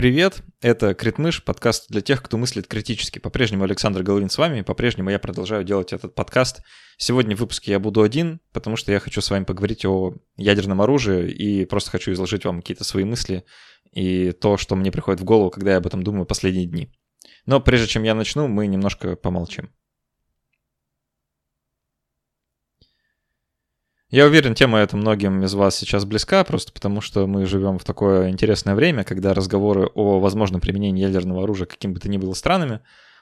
Привет, 0.00 0.42
это 0.62 0.94
Критмыш, 0.94 1.44
подкаст 1.44 1.90
для 1.90 2.00
тех, 2.00 2.22
кто 2.22 2.38
мыслит 2.38 2.66
критически. 2.66 3.18
По-прежнему 3.18 3.64
Александр 3.64 4.02
Головин 4.02 4.30
с 4.30 4.38
вами, 4.38 4.62
по-прежнему 4.62 5.10
я 5.10 5.18
продолжаю 5.18 5.62
делать 5.62 5.92
этот 5.92 6.14
подкаст. 6.14 6.62
Сегодня 6.96 7.36
в 7.36 7.40
выпуске 7.40 7.72
я 7.72 7.78
буду 7.78 8.00
один, 8.00 8.40
потому 8.54 8.76
что 8.76 8.92
я 8.92 8.98
хочу 8.98 9.20
с 9.20 9.28
вами 9.28 9.44
поговорить 9.44 9.84
о 9.84 10.14
ядерном 10.38 10.80
оружии 10.80 11.30
и 11.30 11.66
просто 11.66 11.90
хочу 11.90 12.12
изложить 12.12 12.46
вам 12.46 12.62
какие-то 12.62 12.82
свои 12.82 13.04
мысли 13.04 13.44
и 13.92 14.32
то, 14.32 14.56
что 14.56 14.74
мне 14.74 14.90
приходит 14.90 15.20
в 15.20 15.24
голову, 15.24 15.50
когда 15.50 15.72
я 15.72 15.76
об 15.76 15.86
этом 15.86 16.02
думаю 16.02 16.24
последние 16.24 16.64
дни. 16.64 16.90
Но 17.44 17.60
прежде 17.60 17.86
чем 17.86 18.02
я 18.02 18.14
начну, 18.14 18.48
мы 18.48 18.68
немножко 18.68 19.16
помолчим. 19.16 19.70
Я 24.10 24.26
уверен, 24.26 24.56
тема 24.56 24.80
эта 24.80 24.96
многим 24.96 25.44
из 25.44 25.54
вас 25.54 25.76
сейчас 25.76 26.04
близка, 26.04 26.42
просто 26.42 26.72
потому 26.72 27.00
что 27.00 27.28
мы 27.28 27.46
живем 27.46 27.78
в 27.78 27.84
такое 27.84 28.30
интересное 28.30 28.74
время, 28.74 29.04
когда 29.04 29.34
разговоры 29.34 29.88
о 29.94 30.18
возможном 30.18 30.60
применении 30.60 31.02
ядерного 31.04 31.44
оружия 31.44 31.66
каким 31.66 31.94
бы 31.94 32.00
то 32.00 32.08
ни 32.08 32.18
было 32.18 32.34
странами 32.34 32.80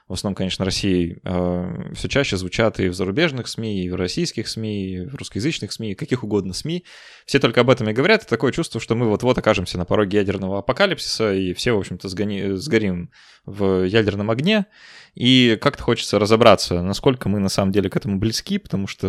в 0.09 0.13
основном, 0.13 0.35
конечно, 0.35 0.65
России, 0.65 1.19
э, 1.23 1.93
все 1.93 2.09
чаще 2.09 2.35
звучат 2.35 2.79
и 2.79 2.89
в 2.89 2.95
зарубежных 2.95 3.47
СМИ, 3.47 3.83
и 3.83 3.89
в 3.91 3.95
российских 3.95 4.47
СМИ, 4.47 4.85
и 4.85 5.05
в 5.05 5.15
русскоязычных 5.15 5.71
СМИ, 5.71 5.93
каких 5.93 6.23
угодно 6.23 6.53
СМИ. 6.53 6.83
Все 7.27 7.37
только 7.37 7.61
об 7.61 7.69
этом 7.69 7.87
и 7.89 7.93
говорят, 7.93 8.23
и 8.23 8.27
такое 8.27 8.51
чувство, 8.51 8.81
что 8.81 8.95
мы 8.95 9.07
вот-вот 9.07 9.37
окажемся 9.37 9.77
на 9.77 9.85
пороге 9.85 10.17
ядерного 10.17 10.59
апокалипсиса, 10.59 11.35
и 11.35 11.53
все, 11.53 11.73
в 11.73 11.79
общем-то, 11.79 12.09
сгони, 12.09 12.55
сгорим 12.55 13.11
в 13.45 13.85
ядерном 13.85 14.31
огне. 14.31 14.65
И 15.13 15.59
как-то 15.61 15.83
хочется 15.83 16.17
разобраться, 16.17 16.81
насколько 16.81 17.29
мы 17.29 17.37
на 17.37 17.49
самом 17.49 17.71
деле 17.71 17.91
к 17.91 17.95
этому 17.95 18.17
близки, 18.17 18.57
потому 18.57 18.87
что 18.87 19.07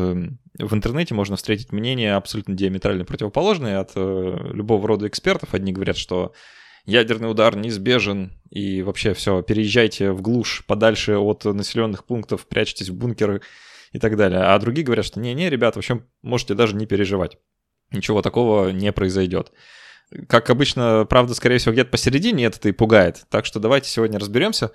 в 0.58 0.74
интернете 0.74 1.14
можно 1.14 1.36
встретить 1.36 1.72
мнения 1.72 2.14
абсолютно 2.14 2.54
диаметрально 2.54 3.06
противоположные 3.06 3.78
от 3.78 3.92
э, 3.94 4.36
любого 4.52 4.86
рода 4.86 5.08
экспертов. 5.08 5.54
Одни 5.54 5.72
говорят, 5.72 5.96
что 5.96 6.34
ядерный 6.84 7.30
удар 7.30 7.56
неизбежен, 7.56 8.32
и 8.50 8.82
вообще 8.82 9.14
все, 9.14 9.42
переезжайте 9.42 10.12
в 10.12 10.22
глушь, 10.22 10.64
подальше 10.66 11.16
от 11.16 11.44
населенных 11.44 12.04
пунктов, 12.04 12.46
прячьтесь 12.46 12.88
в 12.88 12.96
бункеры 12.96 13.42
и 13.92 13.98
так 13.98 14.16
далее. 14.16 14.40
А 14.40 14.58
другие 14.58 14.84
говорят, 14.84 15.06
что 15.06 15.20
не-не, 15.20 15.50
ребят, 15.50 15.76
вообще 15.76 16.02
можете 16.22 16.54
даже 16.54 16.74
не 16.76 16.86
переживать. 16.86 17.38
Ничего 17.92 18.22
такого 18.22 18.70
не 18.70 18.92
произойдет. 18.92 19.52
Как 20.28 20.50
обычно, 20.50 21.06
правда, 21.08 21.34
скорее 21.34 21.58
всего, 21.58 21.72
где-то 21.72 21.90
посередине 21.90 22.46
это 22.46 22.68
и 22.68 22.72
пугает. 22.72 23.24
Так 23.30 23.46
что 23.46 23.60
давайте 23.60 23.88
сегодня 23.88 24.18
разберемся, 24.18 24.72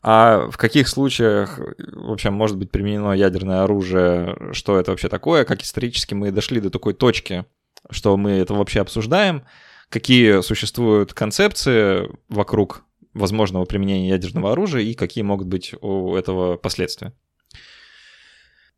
а 0.00 0.48
в 0.50 0.56
каких 0.56 0.88
случаях 0.88 1.58
вообще 1.92 2.30
может 2.30 2.56
быть 2.56 2.70
применено 2.70 3.12
ядерное 3.12 3.64
оружие, 3.64 4.52
что 4.52 4.78
это 4.78 4.92
вообще 4.92 5.08
такое, 5.08 5.44
как 5.44 5.62
исторически 5.62 6.14
мы 6.14 6.30
дошли 6.30 6.60
до 6.60 6.70
такой 6.70 6.94
точки, 6.94 7.44
что 7.90 8.16
мы 8.16 8.32
это 8.32 8.54
вообще 8.54 8.80
обсуждаем, 8.80 9.44
какие 9.88 10.42
существуют 10.42 11.14
концепции 11.14 12.08
вокруг 12.28 12.84
возможного 13.14 13.64
применения 13.64 14.08
ядерного 14.08 14.52
оружия 14.52 14.82
и 14.82 14.94
какие 14.94 15.22
могут 15.22 15.46
быть 15.46 15.74
у 15.80 16.14
этого 16.14 16.56
последствия. 16.56 17.12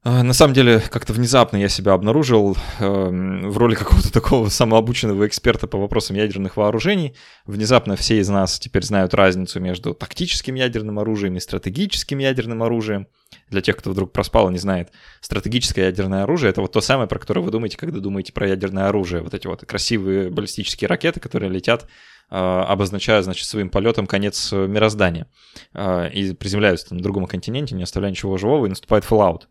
А, 0.03 0.23
на 0.23 0.33
самом 0.33 0.55
деле, 0.55 0.81
как-то 0.81 1.13
внезапно 1.13 1.59
я 1.59 1.69
себя 1.69 1.93
обнаружил 1.93 2.57
э, 2.79 2.85
в 2.87 3.59
роли 3.59 3.75
какого-то 3.75 4.11
такого 4.13 4.49
самообученного 4.49 5.27
эксперта 5.27 5.67
по 5.67 5.79
вопросам 5.79 6.17
ядерных 6.17 6.57
вооружений. 6.57 7.15
Внезапно 7.45 7.97
все 7.97 8.19
из 8.19 8.29
нас 8.31 8.59
теперь 8.59 8.83
знают 8.83 9.13
разницу 9.13 9.61
между 9.61 9.93
тактическим 9.93 10.55
ядерным 10.55 10.99
оружием 10.99 11.37
и 11.37 11.41
стратегическим 11.41 12.19
ядерным 12.19 12.63
оружием. 12.63 13.09
Для 13.51 13.61
тех, 13.61 13.77
кто 13.77 13.91
вдруг 13.91 14.13
проспал 14.13 14.49
и 14.49 14.53
не 14.53 14.59
знает, 14.59 14.91
стратегическое 15.21 15.87
ядерное 15.87 16.23
оружие— 16.23 16.51
это 16.53 16.61
вот 16.61 16.73
то 16.73 16.81
самое, 16.81 17.09
про 17.09 17.19
которое 17.19 17.41
вы 17.41 17.51
думаете, 17.51 17.77
когда 17.77 17.99
думаете 17.99 18.33
про 18.33 18.49
ядерное 18.49 18.89
оружие. 18.89 19.23
Вот 19.23 19.35
эти 19.35 19.47
вот 19.47 19.65
красивые 19.67 20.31
баллистические 20.31 20.89
ракеты, 20.89 21.19
которые 21.19 21.51
летят 21.51 21.87
э, 22.31 22.37
обозначая, 22.37 23.23
значит, 23.23 23.47
своим 23.47 23.69
полетом 23.69 24.07
конец 24.07 24.53
мироздания. 24.53 25.27
Э, 25.75 26.09
и 26.11 26.33
приземляются 26.33 26.89
там 26.89 26.99
на 26.99 27.03
другом 27.03 27.27
континенте, 27.27 27.75
не 27.75 27.83
оставляя 27.83 28.13
ничего 28.13 28.39
живого, 28.39 28.67
и 28.67 28.71
наступает 28.71 29.05
Fallout. 29.05 29.43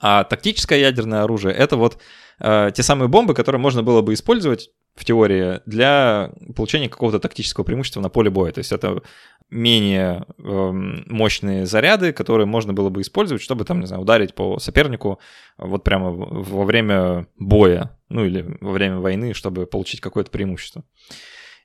А 0.00 0.24
тактическое 0.24 0.78
ядерное 0.78 1.22
оружие— 1.24 1.54
это 1.56 1.76
вот 1.76 1.98
э, 2.40 2.70
те 2.74 2.82
самые 2.82 3.08
бомбы, 3.08 3.34
которые 3.34 3.60
можно 3.60 3.82
было 3.82 4.00
бы 4.00 4.14
использовать 4.14 4.70
в 4.94 5.04
теории 5.04 5.60
для 5.66 6.32
получения 6.56 6.88
какого-то 6.88 7.20
тактического 7.20 7.64
преимущества 7.64 8.00
на 8.00 8.08
поле 8.08 8.30
боя. 8.30 8.52
То 8.52 8.58
есть 8.58 8.72
это 8.72 9.02
менее 9.50 10.26
э, 10.38 10.70
мощные 11.06 11.66
заряды, 11.66 12.12
которые 12.12 12.46
можно 12.46 12.72
было 12.72 12.90
бы 12.90 13.00
использовать, 13.00 13.42
чтобы 13.42 13.64
там, 13.64 13.80
не 13.80 13.86
знаю, 13.86 14.02
ударить 14.02 14.34
по 14.34 14.58
сопернику 14.58 15.18
вот 15.56 15.84
прямо 15.84 16.10
во 16.10 16.64
время 16.64 17.26
боя, 17.38 17.96
ну 18.08 18.24
или 18.24 18.58
во 18.60 18.72
время 18.72 18.98
войны, 18.98 19.32
чтобы 19.32 19.66
получить 19.66 20.00
какое-то 20.00 20.30
преимущество. 20.30 20.84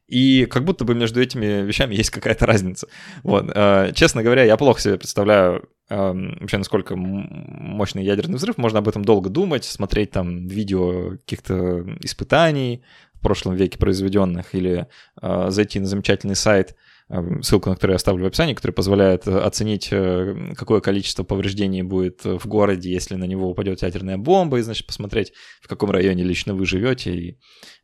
И 0.08 0.46
как 0.46 0.64
будто 0.64 0.86
бы 0.86 0.96
между 0.96 1.22
этими 1.22 1.64
вещами 1.64 1.96
есть 1.96 2.10
какая-то 2.10 2.46
разница. 2.46 2.88
Вот. 3.24 3.52
Э, 3.54 3.92
честно 3.94 4.24
говоря, 4.24 4.44
я 4.44 4.58
плохо 4.58 4.80
себе 4.80 4.98
представляю 4.98 5.68
эм, 5.90 6.38
вообще, 6.40 6.58
насколько 6.58 6.96
мощный 6.96 8.04
ядерный 8.04 8.36
взрыв. 8.36 8.58
Можно 8.58 8.80
об 8.80 8.88
этом 8.88 9.04
долго 9.04 9.30
думать, 9.30 9.66
смотреть 9.66 10.12
там 10.12 10.48
видео 10.48 11.12
каких-то 11.18 11.86
испытаний 12.02 12.84
в 13.14 13.22
прошлом 13.22 13.56
веке 13.56 13.78
произведенных 13.78 14.54
или 14.54 14.88
э, 15.22 15.46
зайти 15.50 15.80
на 15.80 15.86
замечательный 15.86 16.36
сайт 16.36 16.76
ссылку 17.42 17.70
на 17.70 17.76
которую 17.76 17.94
я 17.94 17.98
оставлю 17.98 18.24
в 18.24 18.28
описании, 18.28 18.54
которая 18.54 18.74
позволяет 18.74 19.28
э, 19.28 19.38
оценить, 19.38 19.90
э, 19.92 20.54
какое 20.56 20.82
количество 20.82 21.24
повреждений 21.24 21.84
будет 21.84 22.24
в 22.24 22.48
городе, 22.48 22.92
если 22.92 23.16
на 23.16 23.26
него 23.26 23.50
упадет 23.50 23.82
ядерная 23.82 24.18
бомба, 24.18 24.58
и, 24.58 24.62
значит, 24.62 24.88
посмотреть, 24.88 25.34
в 25.62 25.68
каком 25.68 25.92
районе 25.92 26.24
лично 26.24 26.56
вы 26.56 26.66
живете, 26.66 27.16
и 27.16 27.40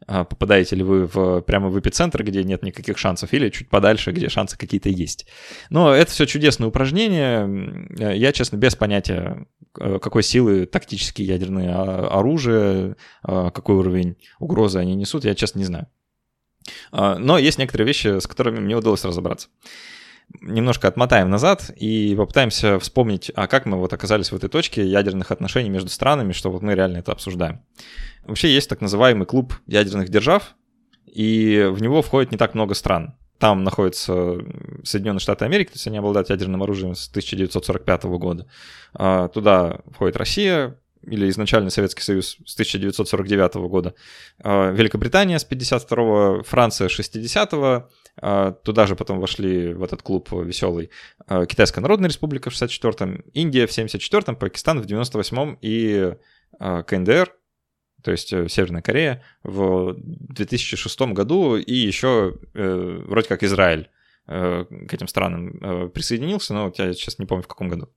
а, 0.07 0.23
попадаете 0.23 0.75
ли 0.75 0.84
вы 0.84 1.06
в, 1.06 1.41
прямо 1.41 1.69
в 1.69 1.79
эпицентр, 1.79 2.23
где 2.23 2.44
нет 2.44 2.63
никаких 2.63 2.97
шансов, 2.97 3.34
или 3.34 3.50
чуть 3.50 3.69
подальше, 3.69 4.12
где 4.12 4.29
шансы 4.29 4.57
какие-то 4.57 4.90
есть. 4.90 5.28
Но 5.69 5.94
это 5.94 6.11
все 6.11 6.25
чудесное 6.25 6.67
упражнение. 6.67 7.88
Э, 8.00 8.16
я, 8.16 8.31
честно, 8.31 8.57
без 8.57 8.75
понятия, 8.75 9.46
какой 9.73 10.23
силы 10.23 10.66
тактические 10.66 11.28
ядерные 11.28 11.72
оружия, 11.72 12.96
какой 13.22 13.75
уровень 13.75 14.17
угрозы 14.40 14.79
они 14.79 14.96
несут, 14.96 15.25
я, 15.25 15.35
честно, 15.35 15.59
не 15.59 15.66
знаю. 15.66 15.88
А, 16.92 17.18
но 17.18 17.38
есть 17.38 17.58
некоторые 17.58 17.88
вещи, 17.88 18.20
с 18.20 18.28
которыми 18.28 18.59
мне 18.59 18.75
удалось 18.75 19.06
разобраться. 19.06 19.47
Немножко 20.42 20.88
отмотаем 20.88 21.30
назад 21.30 21.72
и 21.75 22.14
попытаемся 22.16 22.78
вспомнить, 22.80 23.31
а 23.36 23.47
как 23.47 23.66
мы 23.66 23.78
вот 23.78 23.94
оказались 23.94 24.31
в 24.31 24.36
этой 24.36 24.47
точке 24.47 24.86
ядерных 24.86 25.31
отношений 25.31 25.70
между 25.70 25.90
странами, 25.90 26.34
что 26.34 26.52
вот 26.52 26.62
мы 26.62 26.75
реально 26.75 26.97
это 26.97 27.12
обсуждаем. 27.12 27.62
Вообще 28.25 28.53
есть 28.53 28.70
так 28.70 28.80
называемый 28.80 29.25
клуб 29.25 29.56
ядерных 29.66 30.09
держав, 30.09 30.56
и 31.06 31.68
в 31.72 31.81
него 31.81 32.03
входит 32.03 32.31
не 32.31 32.38
так 32.38 32.53
много 32.53 32.76
стран. 32.76 33.16
Там 33.40 33.64
находятся 33.64 34.38
Соединенные 34.84 35.22
Штаты 35.22 35.46
Америки, 35.46 35.70
то 35.70 35.76
есть 35.76 35.88
они 35.88 35.97
обладают 35.97 36.30
ядерным 36.30 36.62
оружием 36.62 36.94
с 36.94 37.08
1945 37.09 38.03
года. 38.03 38.47
А, 38.94 39.30
туда 39.30 39.80
входит 39.94 40.18
Россия, 40.18 40.78
или 41.03 41.29
изначально 41.29 41.69
Советский 41.69 42.01
Союз 42.01 42.37
с 42.45 42.53
1949 42.55 43.67
года, 43.67 43.95
а, 44.43 44.71
Великобритания 44.71 45.39
с 45.39 45.43
52 45.43 46.43
Франция 46.43 46.89
с 46.89 46.91
60-го, 46.91 47.89
а, 48.21 48.51
туда 48.51 48.85
же 48.85 48.95
потом 48.95 49.19
вошли 49.19 49.73
в 49.73 49.83
этот 49.83 50.01
клуб 50.01 50.31
веселый 50.31 50.89
а, 51.27 51.45
Китайская 51.45 51.81
Народная 51.81 52.09
Республика 52.09 52.49
в 52.49 52.53
64-м, 52.53 53.23
Индия 53.33 53.67
в 53.67 53.71
74-м, 53.71 54.35
Пакистан 54.35 54.81
в 54.81 54.85
98-м 54.85 55.57
и 55.61 56.13
КНДР, 56.59 57.33
то 58.03 58.11
есть 58.11 58.31
э, 58.33 58.47
Северная 58.47 58.81
Корея, 58.81 59.23
в 59.43 59.95
2006 59.97 60.99
году, 61.13 61.57
и 61.57 61.73
еще 61.73 62.35
э, 62.53 63.01
вроде 63.05 63.27
как 63.27 63.43
Израиль 63.43 63.89
э, 64.27 64.66
к 64.87 64.93
этим 64.93 65.07
странам 65.07 65.91
присоединился, 65.91 66.53
но 66.53 66.73
я 66.77 66.93
сейчас 66.93 67.19
не 67.19 67.25
помню 67.25 67.43
в 67.43 67.47
каком 67.47 67.69
году. 67.69 67.89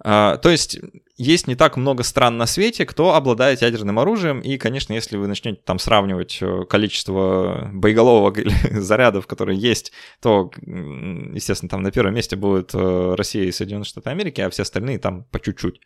А, 0.00 0.36
то 0.36 0.50
есть 0.50 0.78
есть 1.16 1.48
не 1.48 1.56
так 1.56 1.76
много 1.76 2.04
стран 2.04 2.38
на 2.38 2.46
свете, 2.46 2.86
кто 2.86 3.14
обладает 3.14 3.62
ядерным 3.62 3.98
оружием, 3.98 4.40
и, 4.40 4.56
конечно, 4.56 4.92
если 4.92 5.16
вы 5.16 5.26
начнете 5.26 5.60
там 5.64 5.80
сравнивать 5.80 6.38
э, 6.40 6.64
количество 6.68 7.68
боеголовок 7.72 8.38
или 8.38 8.52
зарядов, 8.80 9.26
которые 9.26 9.58
есть, 9.58 9.92
то, 10.20 10.50
естественно, 10.64 11.68
там 11.68 11.82
на 11.82 11.90
первом 11.90 12.14
месте 12.14 12.36
будут 12.36 12.72
э, 12.72 13.14
Россия 13.16 13.44
и 13.44 13.52
Соединенные 13.52 13.84
Штаты 13.84 14.10
Америки, 14.10 14.40
а 14.40 14.50
все 14.50 14.62
остальные 14.62 15.00
там 15.00 15.24
по 15.24 15.40
чуть-чуть 15.40 15.80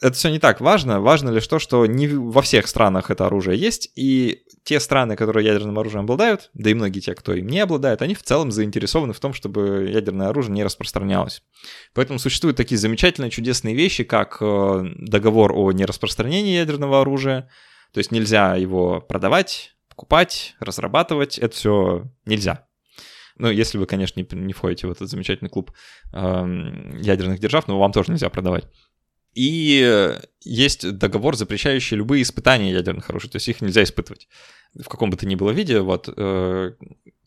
это 0.00 0.12
все 0.12 0.30
не 0.30 0.38
так 0.38 0.60
важно. 0.60 1.00
Важно 1.00 1.30
лишь 1.30 1.46
то, 1.46 1.58
что 1.58 1.86
не 1.86 2.06
во 2.08 2.42
всех 2.42 2.66
странах 2.66 3.10
это 3.10 3.26
оружие 3.26 3.58
есть, 3.58 3.90
и 3.96 4.42
те 4.64 4.80
страны, 4.80 5.16
которые 5.16 5.46
ядерным 5.46 5.78
оружием 5.78 6.04
обладают, 6.04 6.50
да 6.54 6.70
и 6.70 6.74
многие 6.74 7.00
те, 7.00 7.14
кто 7.14 7.32
им 7.34 7.46
не 7.46 7.60
обладает, 7.60 8.02
они 8.02 8.14
в 8.14 8.22
целом 8.22 8.50
заинтересованы 8.50 9.12
в 9.12 9.20
том, 9.20 9.32
чтобы 9.32 9.88
ядерное 9.92 10.28
оружие 10.28 10.54
не 10.54 10.64
распространялось. 10.64 11.42
Поэтому 11.94 12.18
существуют 12.18 12.56
такие 12.56 12.78
замечательные, 12.78 13.30
чудесные 13.30 13.74
вещи, 13.74 14.04
как 14.04 14.38
э, 14.40 14.84
договор 14.96 15.52
о 15.54 15.72
нераспространении 15.72 16.56
ядерного 16.56 17.00
оружия, 17.00 17.48
то 17.92 17.98
есть 17.98 18.12
нельзя 18.12 18.54
его 18.56 19.00
продавать, 19.00 19.74
покупать, 19.88 20.54
разрабатывать, 20.60 21.38
это 21.38 21.54
все 21.54 22.04
нельзя. 22.26 22.66
Ну, 23.38 23.50
если 23.50 23.78
вы, 23.78 23.86
конечно, 23.86 24.20
не, 24.32 24.52
входите 24.52 24.88
в 24.88 24.90
этот 24.90 25.08
замечательный 25.08 25.48
клуб 25.48 25.72
э, 26.12 26.18
ядерных 27.00 27.38
держав, 27.38 27.68
но 27.68 27.78
вам 27.78 27.92
тоже 27.92 28.10
нельзя 28.12 28.28
продавать. 28.30 28.64
И 29.40 30.18
есть 30.42 30.98
договор, 30.98 31.36
запрещающий 31.36 31.96
любые 31.96 32.22
испытания 32.22 32.72
ядерных 32.72 33.08
оружий, 33.08 33.30
то 33.30 33.36
есть 33.36 33.48
их 33.48 33.60
нельзя 33.60 33.84
испытывать 33.84 34.26
в 34.74 34.88
каком 34.88 35.10
бы 35.10 35.16
то 35.16 35.26
ни 35.26 35.34
было 35.34 35.50
виде. 35.50 35.80
Вот 35.80 36.08
э, 36.14 36.72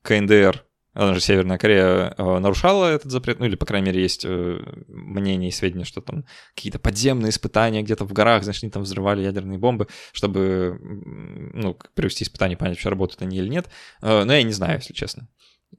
КНДР 0.01 0.65
она 0.93 1.13
же 1.13 1.21
Северная 1.21 1.57
Корея 1.57 2.13
э, 2.17 2.39
нарушала 2.39 2.87
этот 2.87 3.11
запрет, 3.11 3.39
ну 3.39 3.45
или, 3.45 3.55
по 3.55 3.65
крайней 3.65 3.87
мере, 3.87 4.01
есть 4.01 4.25
э, 4.25 4.59
мнение 4.89 5.47
и 5.47 5.53
сведения, 5.53 5.85
что 5.85 6.01
там 6.01 6.25
какие-то 6.53 6.79
подземные 6.79 7.29
испытания 7.29 7.81
где-то 7.81 8.03
в 8.03 8.11
горах, 8.11 8.43
значит, 8.43 8.63
они 8.63 8.71
там 8.71 8.83
взрывали 8.83 9.21
ядерные 9.21 9.57
бомбы, 9.57 9.87
чтобы, 10.11 10.77
ну, 10.81 11.77
провести 11.95 12.25
испытания, 12.25 12.57
понять, 12.57 12.75
вообще 12.75 12.89
работают 12.89 13.21
они 13.21 13.37
или 13.37 13.47
нет. 13.47 13.69
Но 14.01 14.33
я 14.33 14.43
не 14.43 14.51
знаю, 14.51 14.79
если 14.79 14.93
честно 14.93 15.29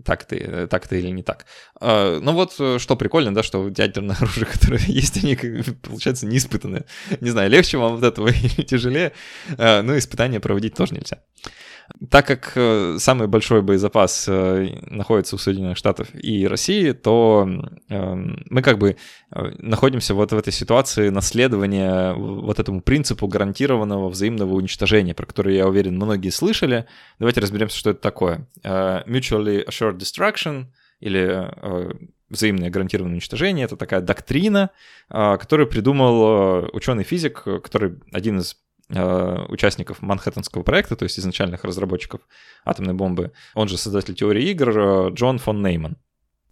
так 0.05 0.25
это, 0.31 0.67
так 0.67 0.87
это 0.87 0.97
или 0.97 1.09
не 1.09 1.23
так. 1.23 1.47
Ну 1.81 2.33
вот, 2.33 2.53
что 2.53 2.97
прикольно, 2.97 3.35
да, 3.35 3.43
что 3.43 3.69
ядерное 3.69 4.17
оружие, 4.21 4.47
которое 4.47 4.83
есть, 4.87 5.23
они, 5.23 5.37
получается, 5.83 6.27
не 6.27 6.39
испытанные. 6.39 6.85
Не 7.21 7.31
знаю, 7.31 7.51
легче 7.51 7.79
вам 7.79 7.95
от 7.97 8.03
этого 8.03 8.29
или 8.31 8.63
тяжелее, 8.63 9.13
но 9.59 9.97
испытания 9.97 10.41
проводить 10.41 10.75
тоже 10.75 10.95
нельзя. 10.95 11.19
Так 12.11 12.27
как 12.27 12.53
э, 12.57 12.97
самый 12.99 13.29
большой 13.29 13.63
боезапас 13.63 14.27
э, 14.29 14.79
находится 14.87 15.37
у 15.37 15.39
Соединенных 15.39 15.77
Штатов 15.77 16.09
и 16.15 16.47
России, 16.47 16.93
то 16.93 17.49
эм, 17.89 18.45
мы 18.49 18.63
как 18.63 18.79
бы 18.79 18.97
э, 19.31 19.53
находимся 19.59 20.15
вот 20.15 20.33
в 20.33 20.37
этой 20.37 20.53
ситуации 20.53 21.11
наследования 21.11 22.15
вот 22.15 22.59
этому 22.59 22.81
принципу 22.81 23.27
гарантированного 23.27 24.09
взаимного 24.09 24.55
уничтожения, 24.55 25.15
про 25.15 25.27
который, 25.27 25.57
я 25.57 25.67
уверен, 25.67 25.97
многие 25.97 26.31
слышали. 26.31 26.87
Давайте 27.19 27.41
разберемся, 27.41 27.79
что 27.79 27.91
это 27.91 28.01
такое. 28.01 28.47
Mutually 28.65 29.67
Assured 29.67 29.99
Destruction 29.99 30.67
или 31.01 31.51
взаимное 32.31 32.71
гарантированное 32.71 33.15
уничтожение— 33.15 33.65
это 33.67 33.77
такая 33.77 34.01
доктрина, 34.01 34.71
которую 35.09 35.69
придумал 35.69 36.69
ученый-физик, 36.73 37.43
который 37.43 37.99
один 38.13 38.39
из 38.39 38.57
участников 38.91 40.03
Манхэттенского 40.03 40.63
проекта, 40.63 40.97
то 40.97 41.05
есть 41.05 41.19
изначальных 41.19 41.65
разработчиков 41.65 42.21
атомной 42.65 42.95
бомбы, 42.95 43.33
он 43.55 43.69
же 43.69 43.79
создатель 43.79 44.15
теории 44.15 44.51
игр 44.51 44.79
э, 44.79 45.11
Джон 45.13 45.39
фон 45.39 45.63
Нейман, 45.63 45.97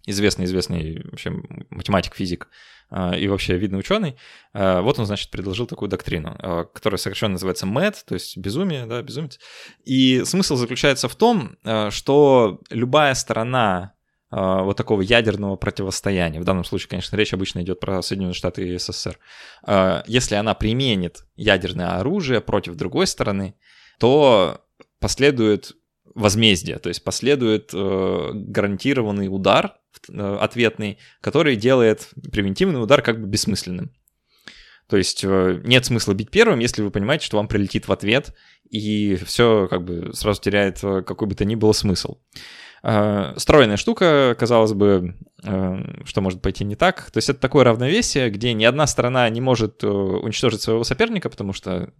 известный-известный 0.07 1.03
вообще 1.03 1.33
математик, 1.69 2.15
физик 2.15 2.47
э, 2.89 3.19
и 3.19 3.27
вообще 3.27 3.57
видный 3.57 3.79
ученый. 3.79 4.17
Вот 4.53 4.97
он, 4.97 5.05
значит, 5.05 5.29
предложил 5.29 5.67
такую 5.67 5.89
доктрину, 5.89 6.35
которая 6.73 6.97
сокращенно 6.97 7.33
называется 7.33 7.67
MAD, 7.67 7.95
то 8.07 8.15
есть 8.15 8.37
безумие, 8.37 8.85
да, 8.87 9.01
безумец. 9.01 9.39
И 9.83 10.23
смысл 10.25 10.55
заключается 10.55 11.07
в 11.07 11.15
том, 11.15 11.57
что 11.89 12.59
любая 12.69 13.13
сторона 13.13 13.93
вот 14.31 14.77
такого 14.77 15.01
ядерного 15.01 15.57
противостояния. 15.57 16.39
В 16.39 16.45
данном 16.45 16.63
случае, 16.63 16.89
конечно, 16.89 17.17
речь 17.17 17.33
обычно 17.33 17.61
идет 17.61 17.81
про 17.81 18.01
Соединенные 18.01 18.33
Штаты 18.33 18.67
и 18.67 18.77
СССР. 18.77 19.19
А, 19.63 20.03
если 20.07 20.35
она 20.35 20.53
применит 20.53 21.25
ядерное 21.35 21.99
оружие 21.99 22.39
против 22.39 22.75
другой 22.75 23.07
стороны, 23.07 23.55
то 23.99 24.61
последует 24.99 25.73
возмездие, 26.15 26.77
то 26.79 26.89
есть 26.89 27.03
последует 27.03 27.71
э, 27.73 28.29
гарантированный 28.33 29.27
удар 29.27 29.75
э, 30.09 30.37
ответный, 30.39 30.97
который 31.21 31.55
делает 31.55 32.09
превентивный 32.31 32.81
удар 32.81 33.01
как 33.01 33.21
бы 33.21 33.27
бессмысленным. 33.27 33.91
То 34.87 34.97
есть 34.97 35.23
э, 35.23 35.61
нет 35.63 35.85
смысла 35.85 36.13
бить 36.13 36.31
первым, 36.31 36.59
если 36.59 36.81
вы 36.81 36.91
понимаете, 36.91 37.25
что 37.25 37.37
вам 37.37 37.47
прилетит 37.47 37.87
в 37.87 37.91
ответ, 37.91 38.35
и 38.69 39.15
все 39.25 39.67
как 39.69 39.83
бы 39.83 40.13
сразу 40.13 40.41
теряет 40.41 40.79
какой 40.79 41.27
бы 41.27 41.35
то 41.35 41.45
ни 41.45 41.55
было 41.55 41.71
смысл. 41.71 42.17
Э, 42.83 43.33
стройная 43.37 43.77
штука, 43.77 44.35
казалось 44.39 44.73
бы, 44.73 45.15
э, 45.43 46.03
что 46.05 46.21
может 46.21 46.41
пойти 46.41 46.63
не 46.63 46.75
так. 46.75 47.11
То 47.11 47.17
есть 47.17 47.29
это 47.29 47.39
такое 47.39 47.63
равновесие, 47.63 48.29
где 48.29 48.53
ни 48.53 48.65
одна 48.65 48.87
сторона 48.87 49.29
не 49.29 49.41
может 49.41 49.83
э, 49.83 49.87
уничтожить 49.87 50.61
своего 50.61 50.83
соперника, 50.83 51.29
потому 51.29 51.53
что 51.53 51.91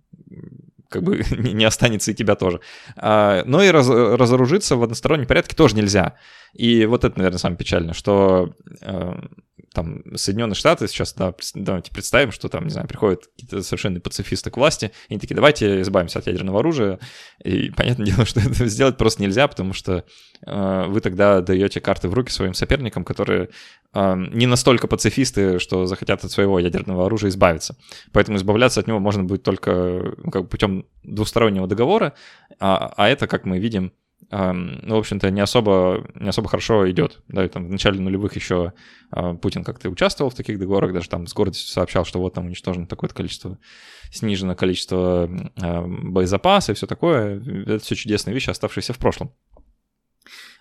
как 0.90 1.04
бы 1.04 1.24
не 1.38 1.66
останется 1.66 2.12
и 2.12 2.16
тебя 2.16 2.36
тоже. 2.36 2.62
А, 2.98 3.44
но 3.46 3.64
и 3.64 3.70
раз, 3.70 3.90
разоружиться 3.90 4.76
в 4.76 4.84
одностороннем 4.84 5.28
порядке 5.28 5.56
тоже 5.56 5.76
нельзя. 5.76 6.16
И 6.54 6.86
вот 6.86 7.04
это, 7.04 7.18
наверное, 7.18 7.40
самое 7.40 7.58
печальное, 7.58 7.94
что 7.94 8.54
там 9.74 10.04
Соединенные 10.16 10.56
Штаты 10.56 10.88
сейчас, 10.88 11.14
да, 11.14 11.34
давайте 11.56 11.92
представим, 11.92 12.32
что 12.32 12.50
там, 12.50 12.66
не 12.66 12.72
знаю, 12.72 12.88
приходят 12.88 13.28
какие-то 13.28 13.64
совершенно 13.64 14.00
пацифисты 14.00 14.50
к 14.50 14.58
власти, 14.58 14.92
и 15.08 15.14
они 15.14 15.20
такие, 15.20 15.36
давайте 15.36 15.82
избавимся 15.82 16.20
от 16.20 16.28
ядерного 16.28 16.60
оружия. 16.60 17.00
И 17.44 17.72
понятное 17.78 18.06
дело, 18.06 18.26
что 18.26 18.42
это 18.42 18.66
сделать 18.66 18.98
просто 18.98 19.22
нельзя, 19.22 19.48
потому 19.48 19.74
что 19.74 20.04
э, 20.46 20.86
вы 20.88 21.00
тогда 21.00 21.42
даете 21.42 21.80
карты 21.80 22.10
в 22.10 22.14
руки 22.14 22.32
своим 22.32 22.54
соперникам, 22.54 23.06
которые 23.06 23.50
э, 23.94 24.16
не 24.16 24.46
настолько 24.46 24.88
пацифисты, 24.88 25.60
что 25.60 25.86
захотят 25.86 26.26
от 26.26 26.32
своего 26.32 26.60
ядерного 26.60 27.06
оружия 27.06 27.30
избавиться. 27.30 27.78
Поэтому 28.12 28.38
избавляться 28.38 28.82
от 28.82 28.88
него 28.88 29.00
можно 29.00 29.24
будет 29.24 29.44
только 29.44 30.16
ну, 30.18 30.32
как 30.32 30.44
бы 30.44 30.48
путем 30.50 30.86
двустороннего 31.04 31.68
договора, 31.68 32.14
а, 32.60 32.94
а 32.98 33.08
это, 33.08 33.28
как 33.28 33.46
мы 33.46 33.58
видим, 33.60 33.94
ну, 34.32 34.96
в 34.96 35.00
общем-то, 35.00 35.30
не 35.30 35.42
особо, 35.42 36.08
не 36.16 36.30
особо 36.30 36.48
хорошо 36.48 36.90
идет. 36.90 37.22
Да, 37.28 37.44
и 37.44 37.50
там 37.50 37.68
в 37.68 37.70
начале 37.70 38.00
нулевых 38.00 38.36
еще 38.36 38.74
а, 39.12 39.34
Путин 39.36 39.64
как-то 39.64 39.90
участвовал 39.90 40.32
в 40.32 40.36
таких 40.36 40.58
договорах, 40.58 40.94
даже 40.94 41.10
там 41.10 41.28
с 41.28 41.34
гордостью 41.34 41.68
сообщал, 41.68 42.06
что 42.06 42.20
вот 42.20 42.34
там 42.34 42.46
уничтожено 42.46 42.88
такое-то 42.88 43.14
количество, 43.14 43.58
снижено 44.12 44.56
количество 44.56 45.30
боезапаса 45.58 46.72
и 46.72 46.76
все 46.76 46.88
такое. 46.88 47.42
Это 47.42 47.80
все 47.80 47.96
чудесные 47.96 48.34
вещи, 48.34 48.50
оставшиеся 48.50 48.94
в 48.94 48.98
прошлом. 48.98 49.34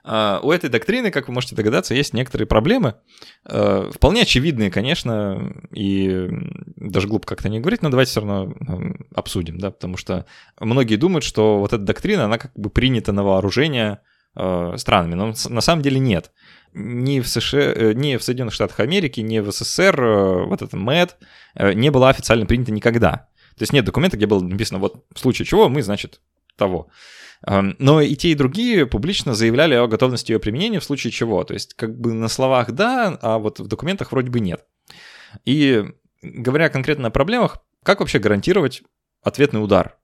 А, 0.03 0.41
у 0.43 0.51
этой 0.51 0.71
доктрины, 0.71 1.11
как 1.11 1.29
вы 1.29 1.35
можете 1.35 1.55
догадаться, 1.55 1.95
есть 1.95 2.15
некоторые 2.15 2.47
проблемы. 2.47 2.97
А, 3.45 3.91
вполне 3.93 4.23
очевидные, 4.23 4.71
конечно, 4.71 5.55
и 5.73 6.29
даже 6.77 7.09
глупо 7.09 7.27
как-то 7.27 7.49
не 7.49 7.61
говорить, 7.61 7.83
но 7.83 7.91
давайте 7.91 8.11
все 8.11 8.21
равно 8.21 8.55
обсудим, 9.15 9.59
да, 9.59 9.71
потому 9.71 9.97
что 9.97 10.27
многие 10.59 10.97
думают, 10.97 11.25
что 11.25 11.59
вот 11.59 11.73
эта 11.73 11.83
доктрина, 11.83 12.25
она 12.25 12.39
как 12.39 12.53
бы 12.55 12.71
принята 12.71 13.13
на 13.13 13.23
вооружение 13.23 14.01
а, 14.35 14.77
странами, 14.77 15.15
но 15.15 15.35
на 15.49 15.61
самом 15.61 15.83
деле 15.83 15.99
нет. 15.99 16.31
Ни 16.73 17.19
в, 17.19 17.27
США, 17.27 17.61
э, 17.61 17.93
ни 17.95 18.17
в 18.17 18.23
Соединенных 18.23 18.55
Штатах 18.55 18.79
Америки, 18.79 19.19
ни 19.21 19.41
в 19.41 19.51
СССР 19.51 20.01
э, 20.01 20.45
вот 20.47 20.63
это 20.63 20.77
МЭД 20.77 21.17
э, 21.57 21.73
не 21.73 21.91
была 21.91 22.11
официально 22.11 22.47
принята 22.47 22.71
никогда. 22.71 23.29
То 23.57 23.63
есть 23.63 23.73
нет 23.73 23.85
документа, 23.85 24.17
где 24.17 24.27
было 24.27 24.41
написано, 24.41 24.79
вот 24.79 25.05
в 25.13 25.19
случае 25.19 25.47
чего 25.47 25.69
мы, 25.69 25.83
значит, 25.83 26.21
того. 26.57 26.89
Но 27.47 28.01
и 28.01 28.15
те, 28.17 28.33
и 28.33 28.35
другие 28.35 28.87
публично 28.87 29.35
заявляли 29.35 29.75
о 29.75 29.87
готовности 29.87 30.33
ее 30.33 30.39
применения 30.39 30.81
в 30.81 30.85
случае 30.85 31.11
чего. 31.11 31.43
То 31.45 31.55
есть 31.55 31.75
как 31.75 31.99
бы 31.99 32.13
на 32.13 32.29
словах 32.29 32.73
да, 32.73 33.19
а 33.23 33.39
вот 33.39 33.61
в 33.61 33.67
документах 33.67 34.13
вроде 34.13 34.31
бы 34.31 34.41
нет. 34.41 34.65
И 35.45 35.85
говоря 36.23 36.69
конкретно 36.69 37.09
о 37.09 37.11
проблемах, 37.11 37.59
как 37.83 38.01
вообще 38.01 38.19
гарантировать 38.19 38.83
ответный 39.23 39.63
удар? 39.63 39.97